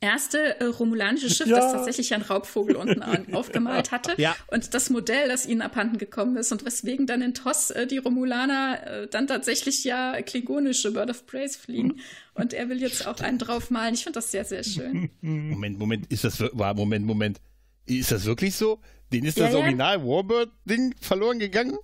[0.00, 1.56] erste äh, romulanische Schiff, ja.
[1.56, 3.02] das tatsächlich einen Raubvogel unten
[3.34, 4.14] aufgemalt hatte.
[4.16, 4.34] Ja.
[4.48, 7.98] Und das Modell, das ihnen abhanden gekommen ist und weswegen dann in Toss äh, die
[7.98, 12.00] Romulaner äh, dann tatsächlich ja klingonische Bird of Praise fliegen.
[12.34, 13.94] Und er will jetzt auch einen draufmalen.
[13.94, 15.10] Ich finde das sehr, sehr schön.
[15.20, 17.40] Moment, Moment, ist das, war, Moment, Moment.
[17.86, 18.80] Ist das wirklich so?
[19.12, 21.76] Den ist ja, das Original Warbird-Ding verloren gegangen?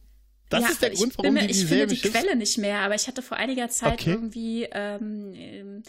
[0.48, 2.94] Das ja, ist der Grund, warum mir, die Ich finde die Quelle nicht mehr, aber
[2.94, 4.12] ich hatte vor einiger Zeit okay.
[4.12, 5.82] irgendwie ähm, ähm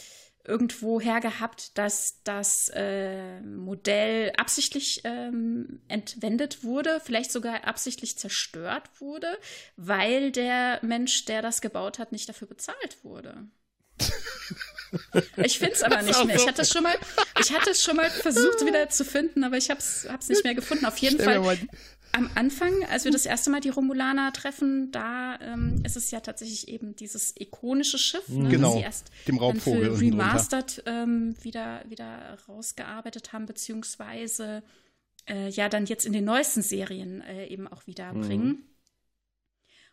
[0.48, 8.89] irgendwo her gehabt, dass das äh, Modell absichtlich ähm, entwendet wurde, vielleicht sogar absichtlich zerstört
[9.00, 9.38] wurde,
[9.76, 13.48] weil der Mensch, der das gebaut hat, nicht dafür bezahlt wurde.
[15.38, 16.36] Ich finde es aber nicht mehr.
[16.36, 16.95] Ich hatte es schon mal,
[17.41, 20.56] ich hatte es schon mal versucht wieder zu finden, aber ich habe es nicht mehr
[20.56, 20.86] gefunden.
[20.86, 21.60] Auf jeden Fall
[22.12, 26.20] am Anfang, als wir das erste Mal die Romulaner treffen, da ähm, ist es ja
[26.20, 31.36] tatsächlich eben dieses ikonische Schiff, ne, genau, das sie erst dem Raubvogel für Remastered ähm,
[31.41, 34.64] wieder, wieder rausgearbeitet haben, beziehungsweise
[35.28, 38.22] äh, ja dann jetzt in den neuesten Serien äh, eben auch wieder mhm.
[38.22, 38.64] bringen.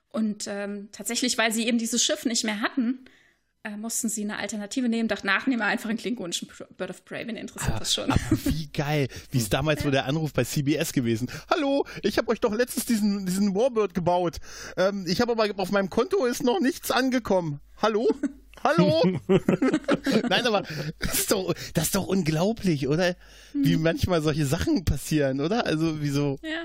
[0.08, 3.04] Und ähm, tatsächlich, weil sie eben dieses Schiff nicht mehr hatten,
[3.64, 5.08] äh, mussten sie eine Alternative nehmen.
[5.08, 8.10] Dachte, nachnehmen wir einfach einen klingonischen Bird of Prey, wenn interessiert ah, das schon.
[8.10, 9.08] Aber wie geil.
[9.30, 11.30] Wie ist damals wohl der Anruf bei CBS gewesen?
[11.50, 14.36] Hallo, ich habe euch doch letztens diesen, diesen Warbird gebaut.
[14.76, 17.60] Ähm, ich habe aber auf meinem Konto ist noch nichts angekommen.
[17.80, 18.06] Hallo?
[18.62, 19.02] Hallo?
[20.28, 20.62] Nein, aber
[20.98, 23.16] das ist, doch, das ist doch unglaublich, oder?
[23.52, 23.82] Wie hm.
[23.82, 25.66] manchmal solche Sachen passieren, oder?
[25.66, 26.38] Also, wieso?
[26.42, 26.64] Ja.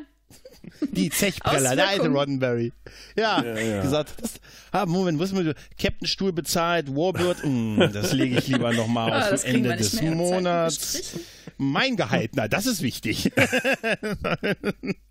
[0.91, 2.71] Die Zechpreller, der alte Roddenberry.
[3.15, 3.81] Ja, ja, ja.
[3.81, 4.39] gesagt, das,
[4.71, 7.49] ah, Moment, was ist Captain Stuhl bezahlt, Warbird, mh,
[7.87, 11.19] mm, das lege ich lieber nochmal ah, auf Ende des Monats.
[11.57, 13.31] Mein Gehalt, na, das ist wichtig.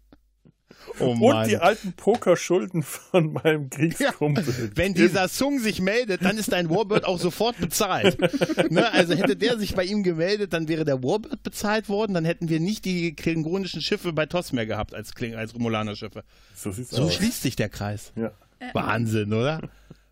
[1.01, 4.45] Oh und die alten Pokerschulden von meinem Kriegskumpel.
[4.45, 8.19] Ja, wenn dieser Sung sich meldet, dann ist dein Warbird auch sofort bezahlt.
[8.71, 8.91] ne?
[8.93, 12.49] Also hätte der sich bei ihm gemeldet, dann wäre der Warbird bezahlt worden, dann hätten
[12.49, 16.25] wir nicht die klingonischen Schiffe bei TOS mehr gehabt als, als Romulaner-Schiffe.
[16.55, 18.13] So, so schließt sich der Kreis.
[18.17, 18.33] Ja.
[18.73, 19.61] Wahnsinn, oder?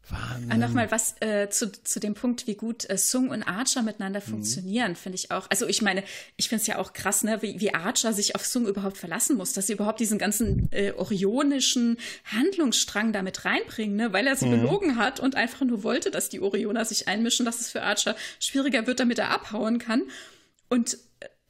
[0.09, 0.53] Wahnsinn.
[0.53, 4.21] Ah, Nochmal was äh, zu, zu dem Punkt, wie gut äh, Sung und Archer miteinander
[4.21, 4.31] mhm.
[4.31, 5.49] funktionieren, finde ich auch.
[5.51, 6.05] Also ich meine,
[6.37, 9.37] ich finde es ja auch krass, ne, wie, wie Archer sich auf Sung überhaupt verlassen
[9.37, 14.47] muss, dass sie überhaupt diesen ganzen äh, orionischen Handlungsstrang damit reinbringen, ne, weil er sie
[14.47, 14.63] mhm.
[14.63, 18.15] belogen hat und einfach nur wollte, dass die Orioner sich einmischen, dass es für Archer
[18.39, 20.03] schwieriger wird, damit er abhauen kann.
[20.69, 20.99] Und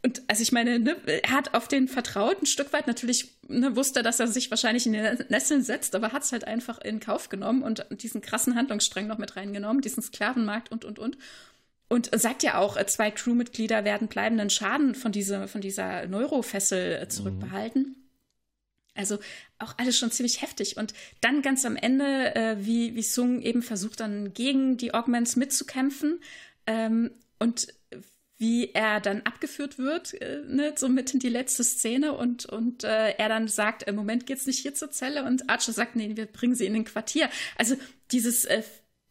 [0.07, 4.05] und also ich meine, ne, er hat auf den vertrauten Stück weit natürlich ne, wusste,
[4.05, 7.29] dass er sich wahrscheinlich in den Nesseln setzt, aber hat es halt einfach in Kauf
[7.29, 11.19] genommen und diesen krassen Handlungsstrang noch mit reingenommen, diesen Sklavenmarkt und und und.
[11.89, 17.83] Und sagt ja auch, zwei Crewmitglieder werden bleibenden Schaden von, diese, von dieser Neurofessel zurückbehalten.
[17.83, 17.97] Mhm.
[18.95, 19.19] Also
[19.59, 20.77] auch alles schon ziemlich heftig.
[20.77, 25.35] Und dann ganz am Ende, äh, wie, wie Sung eben versucht, dann gegen die Augments
[25.35, 26.21] mitzukämpfen.
[26.69, 27.67] Ähm, und
[28.39, 33.11] wie er dann abgeführt wird, äh, ne, so mitten die letzte Szene und, und äh,
[33.13, 36.27] er dann sagt, im Moment geht's nicht hier zur Zelle und Archer sagt, nee, wir
[36.27, 37.31] bringen sie in den Quartier.
[37.57, 37.77] Also
[38.11, 38.63] dieses äh,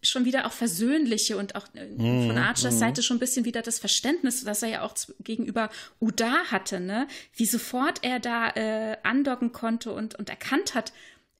[0.03, 2.79] schon wieder auch versöhnliche und auch äh, mhm, von Archers mhm.
[2.79, 5.69] Seite schon ein bisschen wieder das Verständnis, das er ja auch gegenüber
[5.99, 7.07] Uda hatte, ne?
[7.33, 10.93] Wie sofort er da äh, andocken konnte und, und erkannt hat,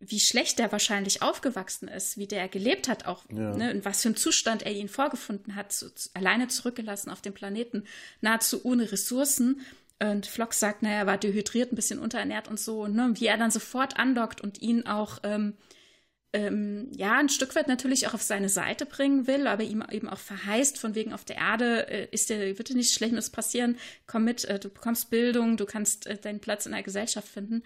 [0.08, 3.56] wie schlecht er wahrscheinlich aufgewachsen ist, wie der gelebt hat, auch ja.
[3.56, 7.34] ne, in was für einem Zustand er ihn vorgefunden hat, zu, alleine zurückgelassen auf dem
[7.34, 7.84] Planeten,
[8.22, 9.62] nahezu ohne Ressourcen.
[9.99, 13.38] Und Flock sagt, naja, er war dehydriert, ein bisschen unterernährt und so, ne, wie er
[13.38, 15.53] dann sofort andockt und ihn auch, ähm,
[16.34, 20.10] ähm, ja, ein Stück weit natürlich auch auf seine Seite bringen will, aber ihm eben
[20.10, 23.78] auch verheißt, von wegen auf der Erde äh, ist dir, wird dir nichts Schlimmes passieren,
[24.06, 27.64] komm mit, äh, du bekommst Bildung, du kannst äh, deinen Platz in der Gesellschaft finden.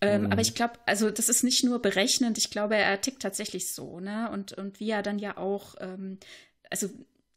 [0.00, 0.32] Ähm, mhm.
[0.32, 4.00] Aber ich glaube, also das ist nicht nur berechnend, ich glaube, er tickt tatsächlich so,
[4.00, 4.30] ne?
[4.32, 6.18] Und, und wie er dann ja auch, ähm,
[6.70, 6.90] also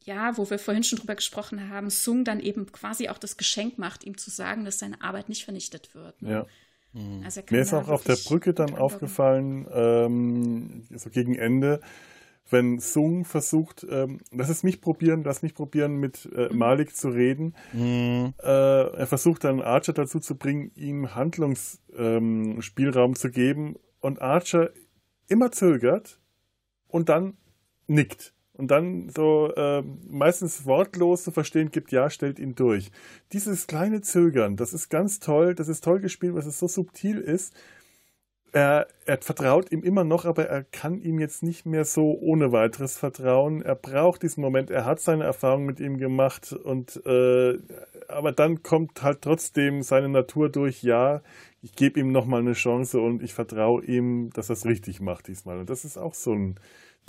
[0.03, 3.77] ja, wo wir vorhin schon drüber gesprochen haben, Sung dann eben quasi auch das Geschenk
[3.77, 6.21] macht, ihm zu sagen, dass seine Arbeit nicht vernichtet wird.
[6.21, 6.31] Ne?
[6.31, 6.45] Ja.
[6.93, 7.21] Mhm.
[7.23, 11.81] Also Mir ist auch auf der Brücke dann aufgefallen, ähm, so gegen Ende,
[12.49, 16.57] wenn Sung versucht, ähm, lass es mich probieren, lass mich probieren, mit äh, mhm.
[16.57, 17.55] Malik zu reden.
[17.73, 18.33] Mhm.
[18.41, 24.71] Äh, er versucht dann Archer dazu zu bringen, ihm Handlungsspielraum ähm, zu geben und Archer
[25.27, 26.19] immer zögert
[26.87, 27.37] und dann
[27.87, 32.91] nickt und dann so äh, meistens wortlos zu verstehen gibt, ja, stellt ihn durch.
[33.31, 37.19] Dieses kleine Zögern, das ist ganz toll, das ist toll gespielt, weil es so subtil
[37.19, 37.55] ist.
[38.51, 42.51] Er, er vertraut ihm immer noch, aber er kann ihm jetzt nicht mehr so ohne
[42.51, 43.61] weiteres vertrauen.
[43.61, 47.57] Er braucht diesen Moment, er hat seine Erfahrung mit ihm gemacht und äh,
[48.07, 51.21] aber dann kommt halt trotzdem seine Natur durch, ja,
[51.61, 55.27] ich gebe ihm nochmal eine Chance und ich vertraue ihm, dass er es richtig macht
[55.27, 55.59] diesmal.
[55.59, 56.59] Und das ist auch so ein,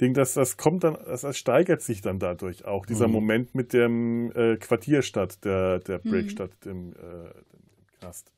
[0.00, 3.14] Ding, dass das kommt dann, das steigert sich dann dadurch auch, dieser mhm.
[3.14, 6.68] Moment mit dem äh, Quartierstadt der, der Breakstadt, mhm.
[6.68, 8.32] dem, äh, dem Knast.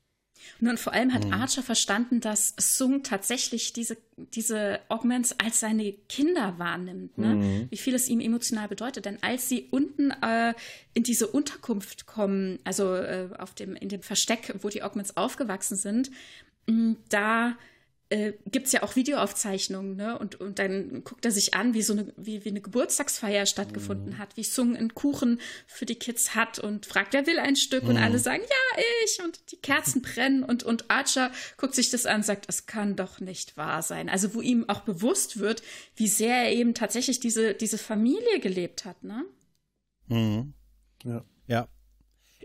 [0.60, 1.32] Und dann vor allem hat mhm.
[1.32, 7.34] Archer verstanden, dass Sung tatsächlich diese, diese Augments als seine Kinder wahrnimmt, ne?
[7.34, 7.66] Mhm.
[7.70, 9.04] wie viel es ihm emotional bedeutet.
[9.04, 10.54] Denn als sie unten äh,
[10.94, 15.76] in diese Unterkunft kommen, also äh, auf dem, in dem Versteck, wo die Augments aufgewachsen
[15.76, 16.10] sind,
[16.66, 17.56] mh, da
[18.12, 20.18] äh, gibt es ja auch Videoaufzeichnungen, ne?
[20.18, 24.14] Und, und dann guckt er sich an, wie so eine, wie, wie eine Geburtstagsfeier stattgefunden
[24.14, 24.18] mhm.
[24.18, 27.84] hat, wie Sung einen Kuchen für die Kids hat und fragt, wer will ein Stück?
[27.84, 27.90] Mhm.
[27.90, 29.24] Und alle sagen, ja, ich.
[29.24, 32.96] Und die Kerzen brennen und, und Archer guckt sich das an und sagt, es kann
[32.96, 34.10] doch nicht wahr sein.
[34.10, 35.62] Also, wo ihm auch bewusst wird,
[35.96, 39.24] wie sehr er eben tatsächlich diese, diese Familie gelebt hat, ne?
[40.08, 40.52] Mhm.
[41.04, 41.24] Ja.
[41.46, 41.68] Ja.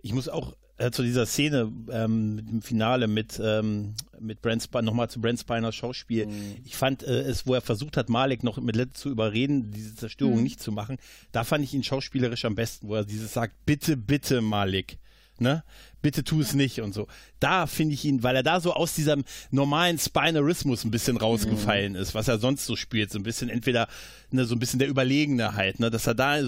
[0.01, 4.83] Ich muss auch äh, zu dieser Szene ähm, im Finale mit, ähm, mit Brent Spiner,
[4.83, 6.27] nochmal zu Brent Spiners Schauspiel.
[6.27, 6.57] Mhm.
[6.65, 9.95] Ich fand äh, es, wo er versucht hat, Malik noch mit Lette zu überreden, diese
[9.95, 10.43] Zerstörung mhm.
[10.43, 10.97] nicht zu machen,
[11.31, 14.97] da fand ich ihn schauspielerisch am besten, wo er dieses sagt, bitte, bitte, Malik.
[15.39, 15.63] Ne?
[16.01, 17.07] Bitte tu es nicht und so.
[17.39, 21.93] Da finde ich ihn, weil er da so aus diesem normalen Spinarismus ein bisschen rausgefallen
[21.93, 21.99] mhm.
[21.99, 23.87] ist, was er sonst so spielt, so ein bisschen entweder
[24.31, 26.39] ne, so ein bisschen der Überlegene halt, ne, dass er da,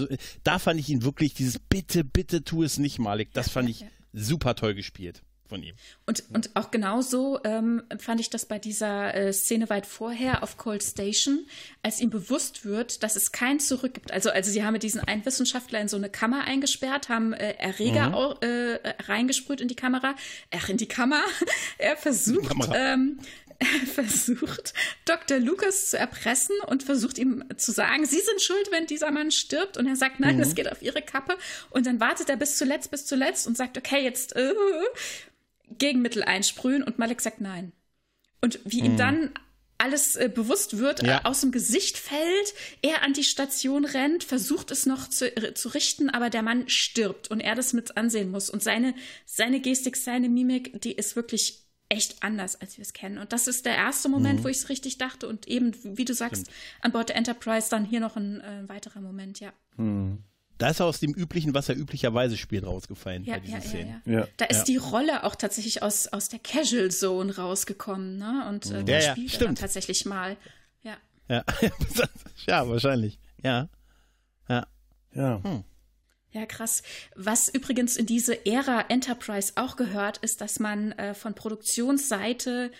[0.42, 3.32] da fand ich ihn wirklich dieses Bitte, bitte tu es nicht, Malik.
[3.32, 5.74] Das fand ich super toll gespielt von ihm.
[6.06, 10.56] Und, und auch genauso ähm, fand ich das bei dieser äh, Szene weit vorher auf
[10.56, 11.44] Cold Station,
[11.82, 14.12] als ihm bewusst wird, dass es kein Zurück gibt.
[14.12, 18.10] Also, also sie haben diesen einen Wissenschaftler in so eine Kammer eingesperrt, haben äh, Erreger
[18.10, 18.14] mhm.
[18.14, 20.14] auch, äh, reingesprüht in die Kamera,
[20.54, 21.22] ach, in die Kammer.
[21.78, 23.18] er versucht, ähm,
[23.94, 24.72] versucht,
[25.04, 25.38] Dr.
[25.38, 29.76] Lucas zu erpressen und versucht ihm zu sagen, Sie sind schuld, wenn dieser Mann stirbt.
[29.76, 30.40] Und er sagt, nein, mhm.
[30.40, 31.36] das geht auf Ihre Kappe.
[31.70, 34.54] Und dann wartet er bis zuletzt, bis zuletzt und sagt, okay, jetzt äh,
[35.78, 36.82] Gegenmittel einsprühen.
[36.82, 37.72] Und Malik sagt nein.
[38.40, 38.86] Und wie mhm.
[38.86, 39.32] ihm dann
[39.76, 41.18] alles äh, bewusst wird, ja.
[41.18, 45.54] äh, aus dem Gesicht fällt, er an die Station rennt, versucht es noch zu, äh,
[45.54, 48.50] zu richten, aber der Mann stirbt und er das mit ansehen muss.
[48.50, 48.94] Und seine,
[49.24, 53.18] seine Gestik, seine Mimik, die ist wirklich echt anders, als wir es kennen.
[53.18, 54.44] Und das ist der erste Moment, mhm.
[54.44, 55.28] wo ich es richtig dachte.
[55.28, 56.56] Und eben, wie du sagst, Stimmt.
[56.80, 59.52] an Bord der Enterprise dann hier noch ein äh, weiterer Moment, ja.
[59.76, 60.22] Mhm.
[60.56, 63.60] Da ist er aus dem Üblichen, was er üblicherweise spielt, rausgefallen ja, bei diesen ja,
[63.62, 64.02] Szenen.
[64.04, 68.46] Ja, da ist die Rolle auch tatsächlich aus, aus der Casual Zone rausgekommen, ne?
[68.48, 68.86] Und äh, mhm.
[68.86, 70.36] ja, spielt er dann tatsächlich mal.
[70.82, 70.96] Ja.
[71.28, 71.44] Ja.
[72.46, 73.18] ja, wahrscheinlich.
[73.42, 73.70] Ja.
[74.50, 74.66] Ja.
[75.14, 75.42] Ja.
[75.42, 75.64] Hm.
[76.32, 76.82] Ja, krass.
[77.16, 82.70] Was übrigens in diese Ära Enterprise auch gehört, ist, dass man äh, von Produktionsseite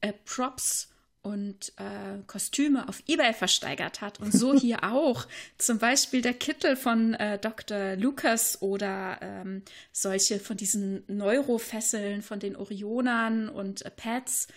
[0.00, 0.88] äh, Props
[1.24, 4.20] und äh, Kostüme auf eBay versteigert hat.
[4.20, 5.26] Und so hier auch.
[5.56, 7.96] Zum Beispiel der Kittel von äh, Dr.
[7.96, 14.48] Lucas oder ähm, solche von diesen Neurofesseln von den Orionern und äh, Pads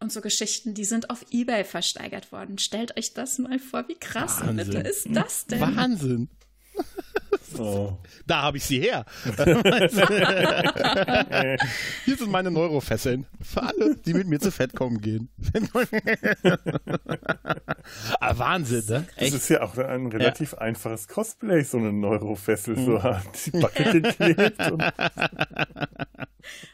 [0.00, 2.58] und so Geschichten, die sind auf eBay versteigert worden.
[2.58, 5.60] Stellt euch das mal vor, wie krass bitte ist das denn?
[5.60, 6.28] Wahnsinn.
[7.58, 7.96] Oh.
[8.26, 9.04] Da habe ich sie her.
[12.04, 13.26] Hier sind meine Neurofesseln.
[13.40, 15.28] Für alle, die mit mir zu Fettkommen gehen.
[18.20, 19.06] ah, Wahnsinn, ne?
[19.16, 19.34] Echt?
[19.34, 20.58] Das ist ja auch ein relativ ja.
[20.58, 23.20] einfaches Cosplay, so eine Neurofessel, so mhm.
[23.44, 24.70] die Backe geklebt.
[24.70, 24.82] Und,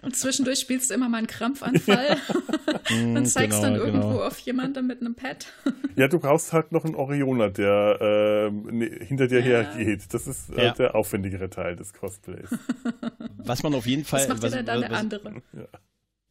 [0.03, 2.17] und, zwischendurch spielst du immer mal einen Krampfanfall
[2.91, 4.23] und mhm, zeigst genau, dann irgendwo genau.
[4.23, 5.47] auf jemanden mit einem Pad.
[5.97, 9.63] ja, du brauchst halt noch einen Orioner, der äh, hinter dir ja.
[9.63, 10.13] hergeht.
[10.13, 10.73] Das ist äh, ja.
[10.73, 12.51] der aufwendigere Teil des Cosplays.
[13.39, 14.21] Was man auf jeden Fall.
[14.21, 15.43] Was macht was, dann was, der andere?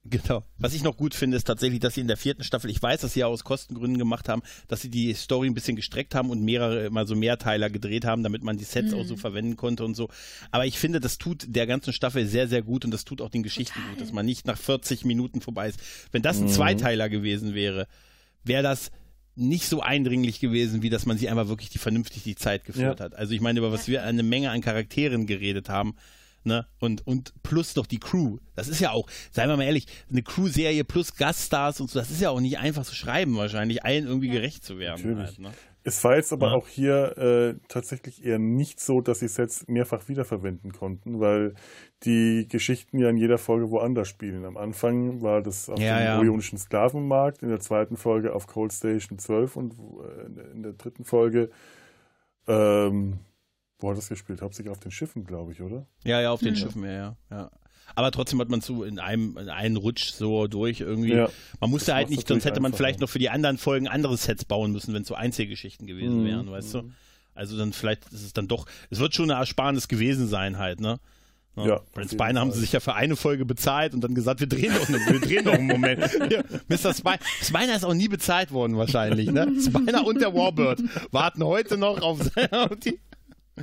[0.09, 0.43] Genau.
[0.57, 3.01] Was ich noch gut finde, ist tatsächlich, dass sie in der vierten Staffel, ich weiß,
[3.01, 6.29] dass sie ja aus Kostengründen gemacht haben, dass sie die Story ein bisschen gestreckt haben
[6.29, 8.99] und mehrere, mal so Mehrteiler gedreht haben, damit man die Sets mhm.
[8.99, 9.19] auch so mhm.
[9.19, 10.09] verwenden konnte und so.
[10.51, 13.29] Aber ich finde, das tut der ganzen Staffel sehr, sehr gut und das tut auch
[13.29, 13.89] den Geschichten Total.
[13.91, 15.79] gut, dass man nicht nach 40 Minuten vorbei ist.
[16.11, 16.49] Wenn das ein mhm.
[16.49, 17.87] Zweiteiler gewesen wäre,
[18.43, 18.91] wäre das
[19.35, 22.99] nicht so eindringlich gewesen, wie dass man sich einfach wirklich die vernünftig die Zeit geführt
[22.99, 23.05] ja.
[23.05, 23.15] hat.
[23.15, 25.95] Also ich meine, über was wir eine Menge an Charakteren geredet haben,
[26.49, 26.65] Ne?
[26.79, 28.39] Und, und plus noch die Crew.
[28.55, 32.09] Das ist ja auch, seien wir mal ehrlich, eine Crew-Serie plus Gaststars und so, das
[32.09, 35.19] ist ja auch nicht einfach zu schreiben, wahrscheinlich allen irgendwie gerecht zu werden.
[35.19, 35.51] Halt, ne?
[35.83, 36.53] Es war jetzt aber ja.
[36.53, 41.53] auch hier äh, tatsächlich eher nicht so, dass sie Sets mehrfach wiederverwenden konnten, weil
[42.03, 44.43] die Geschichten ja in jeder Folge woanders spielen.
[44.43, 46.17] Am Anfang war das auf ja, dem ja.
[46.17, 51.05] Orionischen Sklavenmarkt, in der zweiten Folge auf Cold Station 12 und äh, in der dritten
[51.05, 51.51] Folge
[52.47, 53.19] ähm,
[53.79, 54.41] wo hat das gespielt?
[54.41, 55.85] Hauptsächlich auf den Schiffen, glaube ich, oder?
[56.03, 56.57] Ja, ja, auf den mhm.
[56.57, 57.51] Schiffen, ja, ja, ja.
[57.95, 61.13] Aber trotzdem hat man so in einem, in einen Rutsch so durch irgendwie.
[61.13, 64.15] Ja, man musste halt nicht, sonst hätte man vielleicht noch für die anderen Folgen andere
[64.15, 66.27] Sets bauen müssen, wenn es so Einzelgeschichten gewesen mhm.
[66.27, 66.91] wären, weißt du?
[67.33, 70.81] Also dann vielleicht ist es dann doch, es wird schon eine Ersparnis gewesen sein halt,
[70.81, 70.99] ne?
[71.55, 74.39] Ja, ja Brent Spiner haben sie sich ja für eine Folge bezahlt und dann gesagt,
[74.39, 75.99] wir drehen doch, eine, wir drehen doch einen Moment.
[76.29, 76.93] Ja, Mr.
[76.93, 79.51] Spiner, Spiner ist auch nie bezahlt worden wahrscheinlich, ne?
[79.59, 82.19] Spiner und der Warbird warten heute noch auf,
[82.51, 82.99] auf die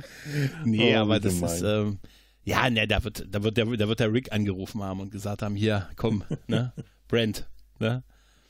[0.65, 1.55] nee, oh, aber das gemein.
[1.55, 1.99] ist, ähm,
[2.43, 5.41] ja, ne, da wird, da wird der, da wird der Rick angerufen haben und gesagt
[5.41, 6.73] haben, hier, komm, ne,
[7.07, 7.47] Brent,
[7.79, 8.03] ne?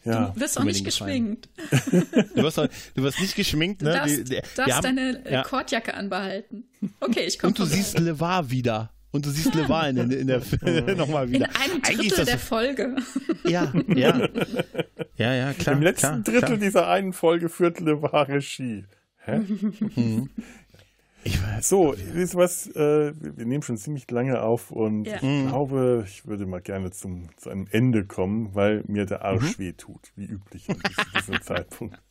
[0.04, 0.30] Ja.
[0.30, 1.50] Du wirst auch nicht geschminkt.
[2.36, 3.92] du, wirst auch, du wirst nicht geschminkt, ne?
[3.92, 5.44] Du darfst, die, die, darfst haben, deine ja.
[5.44, 6.64] Kordjacke anbehalten.
[7.02, 8.92] Okay, ich komme Und du siehst LeVar wieder.
[9.12, 10.42] Und du siehst LeVar in, in der
[10.96, 11.48] nochmal wieder.
[11.48, 12.96] In einem Drittel der Folge.
[13.46, 14.30] Ja, ja.
[15.18, 15.76] Ja, ja, klar.
[15.76, 16.58] Im letzten klar, Drittel klar.
[16.58, 18.86] dieser einen Folge führt LeVar Regie.
[19.18, 19.40] Hä?
[19.40, 20.30] Mhm.
[21.28, 22.68] Ich weiß, so, wisst ihr was?
[22.68, 25.16] Äh, wir nehmen schon ziemlich lange auf und ja.
[25.16, 29.58] ich glaube, ich würde mal gerne zum, zu einem Ende kommen, weil mir der Arsch
[29.58, 29.64] mhm.
[29.64, 30.82] weh tut, wie üblich an
[31.20, 32.02] diesem Zeitpunkt.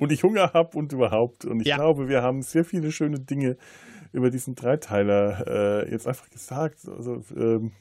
[0.00, 1.46] Und ich Hunger habe und überhaupt.
[1.46, 1.76] Und ich ja.
[1.76, 3.56] glaube, wir haben sehr viele schöne Dinge
[4.12, 5.46] über diesen Dreiteiler
[5.86, 6.86] äh, jetzt einfach gesagt.
[6.86, 7.72] Also ähm,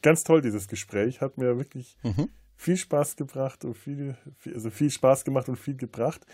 [0.00, 1.20] ganz toll, dieses Gespräch.
[1.20, 2.30] Hat mir wirklich mhm.
[2.56, 6.24] viel Spaß gebracht und viel, viel, also viel Spaß gemacht und viel gebracht.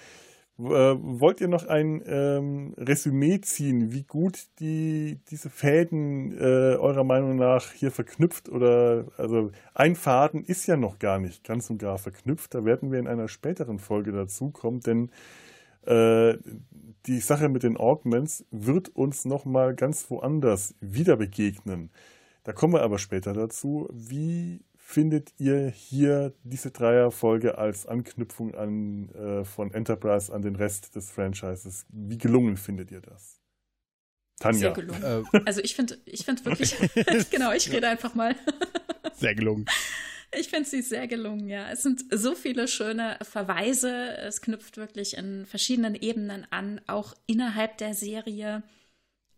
[0.58, 7.04] Äh, wollt ihr noch ein ähm, Resümee ziehen, wie gut die, diese Fäden äh, eurer
[7.04, 11.78] Meinung nach hier verknüpft oder also ein Faden ist ja noch gar nicht ganz und
[11.78, 15.10] gar verknüpft, da werden wir in einer späteren Folge dazu kommen, denn
[15.86, 16.36] äh,
[17.06, 21.90] die Sache mit den Augments wird uns nochmal ganz woanders wieder begegnen.
[22.42, 23.88] Da kommen wir aber später dazu.
[23.92, 30.96] Wie findet ihr hier diese Dreierfolge als Anknüpfung an, äh, von Enterprise an den Rest
[30.96, 31.84] des Franchises?
[31.90, 33.38] Wie gelungen findet ihr das?
[34.40, 34.58] Tanja.
[34.58, 35.02] Sehr gelungen.
[35.02, 35.40] Äh.
[35.44, 36.74] Also ich finde ich find wirklich,
[37.30, 38.34] genau, ich rede einfach mal.
[39.14, 39.66] Sehr gelungen.
[40.38, 41.70] Ich finde sie sehr gelungen, ja.
[41.70, 44.16] Es sind so viele schöne Verweise.
[44.18, 48.62] Es knüpft wirklich in verschiedenen Ebenen an, auch innerhalb der Serie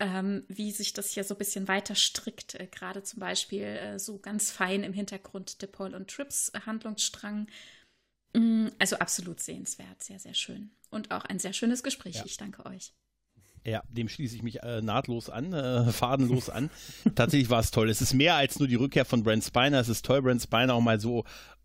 [0.01, 2.55] ähm, wie sich das hier so ein bisschen weiter strickt.
[2.55, 7.47] Äh, Gerade zum Beispiel äh, so ganz fein im Hintergrund der Paul und Trips Handlungsstrang.
[8.33, 10.71] Mm, also absolut sehenswert, sehr, sehr schön.
[10.91, 12.17] Und auch ein sehr schönes Gespräch.
[12.17, 12.25] Ja.
[12.25, 12.93] Ich danke euch.
[13.65, 16.71] Ja, dem schließe ich mich äh, nahtlos an, äh, fadenlos an.
[17.15, 17.91] Tatsächlich war es toll.
[17.91, 19.81] Es ist mehr als nur die Rückkehr von Brent Spiner.
[19.81, 21.25] Es ist toll, Brent Spiner auch mal so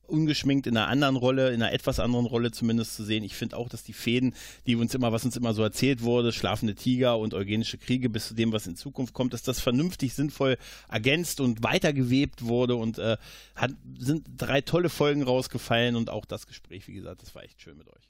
[0.10, 3.24] ungeschminkt in einer anderen Rolle, in einer etwas anderen Rolle zumindest zu sehen.
[3.24, 4.34] Ich finde auch, dass die Fäden,
[4.66, 8.28] die uns immer, was uns immer so erzählt wurde, schlafende Tiger und eugenische Kriege bis
[8.28, 10.58] zu dem, was in Zukunft kommt, dass das vernünftig, sinnvoll
[10.90, 13.18] ergänzt und weitergewebt wurde und äh,
[13.56, 17.62] hat, sind drei tolle Folgen rausgefallen und auch das Gespräch, wie gesagt, das war echt
[17.62, 18.10] schön mit euch.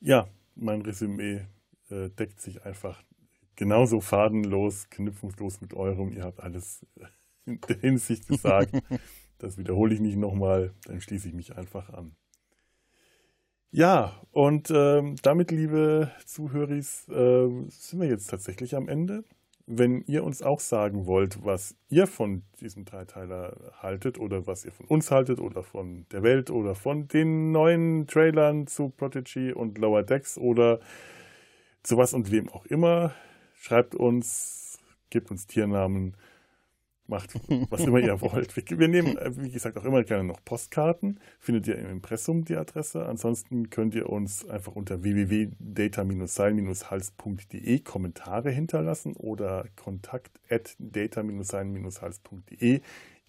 [0.00, 1.46] Ja, mein Resümee
[1.90, 3.02] äh, deckt sich einfach
[3.56, 6.12] genauso fadenlos, knüpfungslos mit eurem.
[6.12, 6.86] Ihr habt alles
[7.44, 8.72] in der Hinsicht gesagt.
[9.38, 12.16] Das wiederhole ich nicht nochmal, dann schließe ich mich einfach an.
[13.70, 19.24] Ja, und ähm, damit, liebe Zuhörer, äh, sind wir jetzt tatsächlich am Ende.
[19.66, 24.72] Wenn ihr uns auch sagen wollt, was ihr von diesem Dreiteiler haltet oder was ihr
[24.72, 29.76] von uns haltet oder von der Welt oder von den neuen Trailern zu Prodigy und
[29.76, 30.80] Lower Decks oder
[31.82, 33.12] zu was und wem auch immer,
[33.52, 34.78] schreibt uns,
[35.10, 36.16] gebt uns Tiernamen
[37.08, 37.34] macht,
[37.70, 38.54] was immer ihr wollt.
[38.56, 41.18] Wir, nehmen, äh, wie gesagt, auch immer gerne noch Postkarten.
[41.38, 43.06] Findet ihr im Impressum die Adresse.
[43.06, 52.80] Ansonsten könnt ihr uns einfach unter www.data-sein-hals.de Kommentare hinterlassen oder kontakt at data-sein-hals.de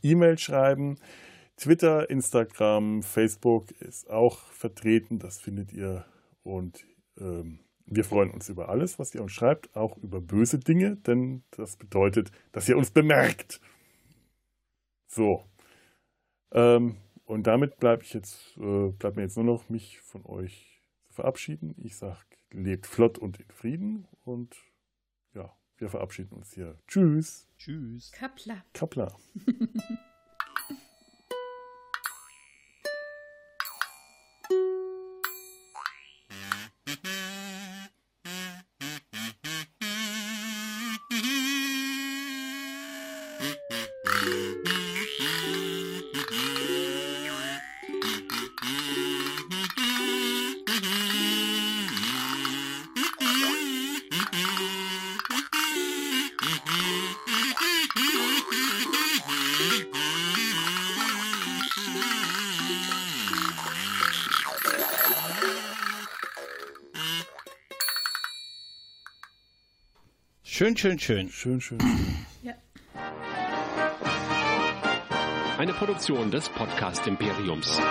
[0.02, 0.98] E-Mail schreiben.
[1.58, 5.20] Twitter, Instagram, Facebook ist auch vertreten.
[5.20, 6.06] Das findet ihr.
[6.44, 6.86] Und
[7.20, 7.60] ähm,
[7.90, 11.76] wir freuen uns über alles, was ihr uns schreibt, auch über böse Dinge, denn das
[11.76, 13.60] bedeutet, dass ihr uns bemerkt.
[15.08, 15.44] So.
[16.52, 20.82] Ähm, und damit bleibt ich jetzt, äh, bleibt mir jetzt nur noch, mich von euch
[21.08, 21.76] zu verabschieden.
[21.78, 22.20] Ich sage,
[22.52, 24.56] lebt flott und in Frieden und
[25.34, 26.78] ja, wir verabschieden uns hier.
[26.88, 27.48] Tschüss.
[27.58, 28.12] Tschüss.
[28.12, 28.64] Kappler.
[28.74, 29.16] Kappler.
[70.70, 71.30] Schön, schön, schön.
[71.32, 71.80] Schön, schön, schön.
[72.44, 72.54] Ja.
[75.58, 77.82] Eine Produktion des Podcast Imperiums.